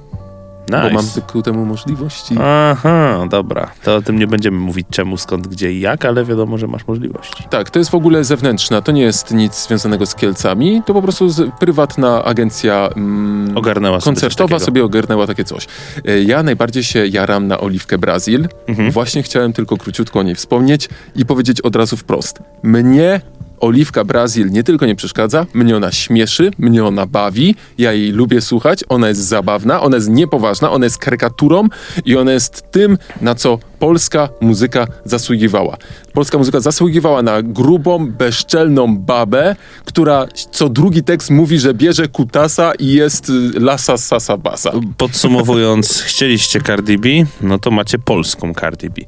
Nice. 0.68 0.83
bo 0.83 0.90
mam 0.94 1.05
ku 1.33 1.42
temu 1.42 1.64
możliwości. 1.64 2.35
Aha, 2.40 3.27
dobra. 3.31 3.70
To 3.83 3.96
o 3.96 4.03
tym 4.03 4.18
nie 4.18 4.27
będziemy 4.27 4.59
mówić 4.59 4.87
czemu, 4.90 5.16
skąd, 5.16 5.46
gdzie 5.48 5.72
i 5.72 5.81
jak, 5.81 6.05
ale 6.05 6.24
wiadomo, 6.24 6.59
że 6.59 6.66
masz 6.66 6.87
możliwości. 6.87 7.44
Tak, 7.50 7.70
to 7.70 7.79
jest 7.79 7.90
w 7.90 7.94
ogóle 7.94 8.24
zewnętrzna, 8.24 8.83
to 8.83 8.92
nie 8.92 9.03
jest 9.03 9.31
nic 9.35 9.66
związanego 9.66 10.07
z 10.07 10.14
Kielcami, 10.14 10.83
to 10.87 10.94
po 10.94 11.03
prostu 11.03 11.29
z, 11.29 11.50
prywatna 11.61 12.24
agencja 12.24 12.88
mm, 12.96 13.57
Ogarnęła 13.59 14.00
sobie 14.00 14.05
koncertowa 14.05 14.59
sobie 14.59 14.85
ogarnęła 14.85 15.27
takie 15.27 15.44
coś. 15.44 15.66
E, 16.05 16.22
Ja 16.22 16.42
najbardziej 16.42 16.85
się 16.85 17.07
jaram 17.07 17.46
na 17.46 17.61
Oliwkę 17.61 17.98
Brazil. 17.98 18.48
Mhm. 18.66 18.90
Właśnie 18.90 19.22
chciałem 19.22 19.53
tylko 19.53 19.77
króciutko 19.77 20.18
o 20.18 20.22
niej 20.22 20.35
wspomnieć 20.35 20.88
i 21.16 21.27
powiedzieć 21.27 21.61
od 21.61 21.77
razu 21.77 21.96
wprost. 21.96 22.38
Mnie 22.62 23.20
Oliwka 23.61 24.05
Brazil 24.05 24.51
nie 24.51 24.62
tylko 24.62 24.87
nie 24.87 24.95
przeszkadza, 24.95 25.47
mnie 25.55 25.77
ona 25.77 25.93
śmieszy, 25.93 26.51
mnie 26.59 26.85
ona 26.85 27.07
bawi, 27.07 27.55
ja 27.79 27.93
jej 27.93 28.12
lubię 28.12 28.40
słuchać, 28.40 28.85
ona 28.88 29.09
jest 29.09 29.21
zabawna, 29.21 29.83
ona 29.83 29.97
jest 29.97 30.09
niepoważna, 30.09 30.71
ona 30.71 30.87
jest 30.87 30.99
karykaturą 30.99 31.69
i 32.05 32.17
ona 32.17 32.33
jest 32.33 32.71
tym, 32.71 32.99
na 33.21 33.35
co 33.35 33.59
polska 33.79 34.29
muzyka 34.40 34.87
zasługiwała. 35.05 35.77
Polska 36.12 36.38
muzyka 36.38 36.61
zasługiwała 36.61 37.23
na 37.23 37.43
grubą, 37.43 38.07
bezczelną 38.11 38.99
babę, 38.99 39.57
która 39.85 40.27
co 40.51 40.69
drugi 40.69 41.03
tekst 41.03 41.31
mówi, 41.31 41.59
że 41.59 41.75
bierze 41.75 42.09
kutasa 42.09 42.73
i 42.79 42.87
jest 42.87 43.31
y, 43.31 43.61
lasa 43.61 43.97
sasa 43.97 44.37
basa. 44.37 44.73
Podsumowując, 44.97 46.01
chcieliście 46.07 46.61
Cardi 46.61 46.99
B, 46.99 47.09
no 47.40 47.59
to 47.59 47.71
macie 47.71 47.99
polską 47.99 48.55
Cardi 48.55 48.90
B. 48.90 49.03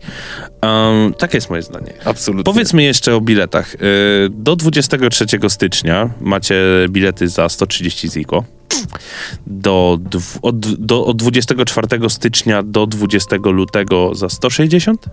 Um, 0.63 1.15
takie 1.15 1.37
jest 1.37 1.51
moje 1.51 1.63
zdanie. 1.63 1.93
Absolutnie. 2.05 2.45
Powiedzmy 2.45 2.83
jeszcze 2.83 3.17
o 3.17 3.21
biletach. 3.21 3.75
Y, 3.75 3.79
Do 4.37 4.57
23 4.57 5.25
stycznia 5.49 6.11
macie 6.21 6.57
bilety 6.89 7.29
za 7.29 7.49
130 7.49 8.11
ziko. 8.11 8.45
Do, 9.47 9.99
od, 10.43 10.75
do, 10.75 11.07
od 11.07 11.17
24 11.17 12.11
stycznia 12.11 12.63
do 12.63 12.87
20 12.87 13.37
lutego 13.45 14.15
za 14.15 14.29
160. 14.29 15.07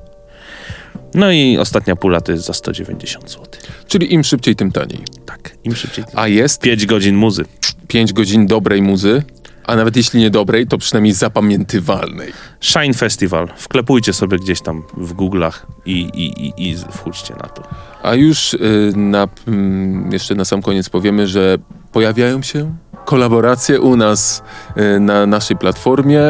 No 1.13 1.31
i 1.31 1.57
ostatnia 1.57 1.95
pula 1.95 2.21
to 2.21 2.31
jest 2.31 2.45
za 2.45 2.53
190 2.53 3.31
zł. 3.31 3.45
Czyli 3.87 4.13
im 4.13 4.23
szybciej, 4.23 4.55
tym 4.55 4.71
taniej. 4.71 4.99
Tak, 5.25 5.57
im 5.63 5.75
szybciej. 5.75 6.05
A 6.15 6.27
jest 6.27 6.61
5 6.61 6.85
godzin 6.85 7.15
muzy. 7.15 7.45
5 7.87 8.13
godzin 8.13 8.47
dobrej 8.47 8.81
muzy, 8.81 9.23
a 9.67 9.75
nawet 9.75 9.95
jeśli 9.95 10.19
nie 10.19 10.29
dobrej, 10.29 10.67
to 10.67 10.77
przynajmniej 10.77 11.13
zapamiętywalnej. 11.13 12.33
Shine 12.61 12.93
Festival. 12.93 13.47
Wklepujcie 13.57 14.13
sobie 14.13 14.37
gdzieś 14.39 14.61
tam 14.61 14.83
w 14.97 15.13
Google'ach 15.13 15.53
i, 15.85 15.91
i, 16.13 16.47
i, 16.47 16.69
i 16.71 16.77
wchódźcie 16.91 17.33
na 17.33 17.49
to. 17.49 17.63
A 18.03 18.13
już 18.15 18.53
y, 18.53 18.59
na, 18.95 19.27
mm, 19.47 20.11
jeszcze 20.11 20.35
na 20.35 20.45
sam 20.45 20.61
koniec 20.61 20.89
powiemy, 20.89 21.27
że 21.27 21.57
pojawiają 21.91 22.41
się 22.41 22.75
kolaboracje 23.05 23.81
u 23.81 23.95
nas 23.95 24.43
y, 24.77 24.99
na 24.99 25.25
naszej 25.25 25.57
platformie. 25.57 26.21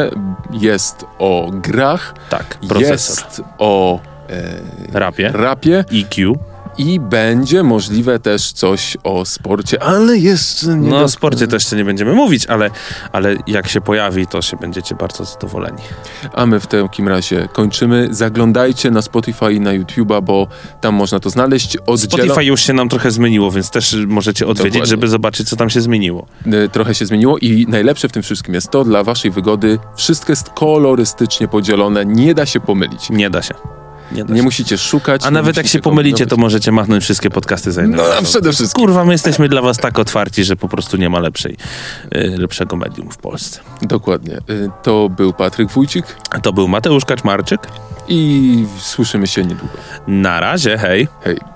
Jest 0.52 1.04
o 1.18 1.50
grach, 1.54 2.14
Tak, 2.30 2.58
procesor. 2.68 2.90
jest 2.92 3.42
o 3.58 4.00
e, 4.30 4.60
Rapie. 4.92 5.30
rapie 5.34 5.84
EQ. 5.92 6.34
I 6.78 7.00
będzie 7.00 7.62
możliwe 7.62 8.18
też 8.18 8.52
coś 8.52 8.96
o 9.04 9.24
sporcie, 9.24 9.82
ale 9.82 10.16
jeszcze 10.16 10.66
nie 10.66 10.90
No 10.90 10.98
do- 10.98 11.04
o 11.04 11.08
sporcie 11.08 11.46
też 11.46 11.62
jeszcze 11.62 11.76
nie 11.76 11.84
będziemy 11.84 12.12
mówić, 12.12 12.46
ale, 12.46 12.70
ale 13.12 13.36
jak 13.46 13.68
się 13.68 13.80
pojawi, 13.80 14.26
to 14.26 14.42
się 14.42 14.56
będziecie 14.56 14.94
bardzo 14.94 15.24
zadowoleni. 15.24 15.78
A 16.34 16.46
my 16.46 16.60
w 16.60 16.66
takim 16.66 17.08
razie 17.08 17.48
kończymy. 17.52 18.08
Zaglądajcie 18.10 18.90
na 18.90 19.02
Spotify 19.02 19.52
i 19.52 19.60
na 19.60 19.70
YouTube'a, 19.70 20.22
bo 20.22 20.46
tam 20.80 20.94
można 20.94 21.20
to 21.20 21.30
znaleźć. 21.30 21.76
Oddzielo... 21.76 22.24
Spotify 22.24 22.44
już 22.44 22.60
się 22.60 22.72
nam 22.72 22.88
trochę 22.88 23.10
zmieniło, 23.10 23.50
więc 23.50 23.70
też 23.70 23.96
możecie 24.06 24.46
odwiedzić, 24.46 24.72
Dokładnie. 24.72 24.90
żeby 24.90 25.08
zobaczyć, 25.08 25.48
co 25.48 25.56
tam 25.56 25.70
się 25.70 25.80
zmieniło. 25.80 26.26
Y, 26.46 26.68
trochę 26.68 26.94
się 26.94 27.06
zmieniło 27.06 27.38
i 27.38 27.66
najlepsze 27.68 28.08
w 28.08 28.12
tym 28.12 28.22
wszystkim 28.22 28.54
jest 28.54 28.70
to, 28.70 28.84
dla 28.84 29.04
waszej 29.04 29.30
wygody 29.30 29.78
wszystko 29.96 30.32
jest 30.32 30.50
kolorystycznie 30.50 31.48
podzielone, 31.48 32.04
nie 32.06 32.34
da 32.34 32.46
się 32.46 32.60
pomylić. 32.60 33.10
Nie 33.10 33.30
da 33.30 33.42
się. 33.42 33.54
Nie, 34.12 34.22
Nie 34.22 34.42
musicie 34.42 34.78
szukać. 34.78 35.22
A 35.26 35.30
nawet 35.30 35.56
jak 35.56 35.66
się 35.66 35.80
pomylicie, 35.80 36.26
to 36.26 36.36
możecie 36.36 36.72
machnąć 36.72 37.04
wszystkie 37.04 37.30
podcasty 37.30 37.72
za 37.72 37.80
jednym 37.80 37.96
No 37.98 38.04
a 38.04 38.08
razem. 38.08 38.24
przede 38.24 38.52
wszystkim. 38.52 38.84
Kurwa, 38.84 39.04
my 39.04 39.12
jesteśmy 39.12 39.48
dla 39.48 39.62
was 39.62 39.78
tak 39.78 39.98
otwarci, 39.98 40.44
że 40.44 40.56
po 40.56 40.68
prostu 40.68 40.96
nie 40.96 41.10
ma 41.10 41.20
lepszej, 41.20 41.56
y, 42.16 42.34
lepszego 42.38 42.76
medium 42.76 43.10
w 43.10 43.16
Polsce. 43.16 43.60
Dokładnie. 43.82 44.36
Y, 44.50 44.70
To 44.82 45.08
był 45.08 45.32
Patryk 45.32 45.70
Wójcik 45.70 46.06
To 46.42 46.52
był 46.52 46.68
Mateusz 46.68 47.04
Kaczmarczyk. 47.04 47.60
i 48.08 48.66
słyszymy 48.78 49.26
się 49.26 49.42
niedługo. 49.42 49.74
Na 50.06 50.40
razie, 50.40 50.78
hej. 50.78 51.08
Hej. 51.24 51.53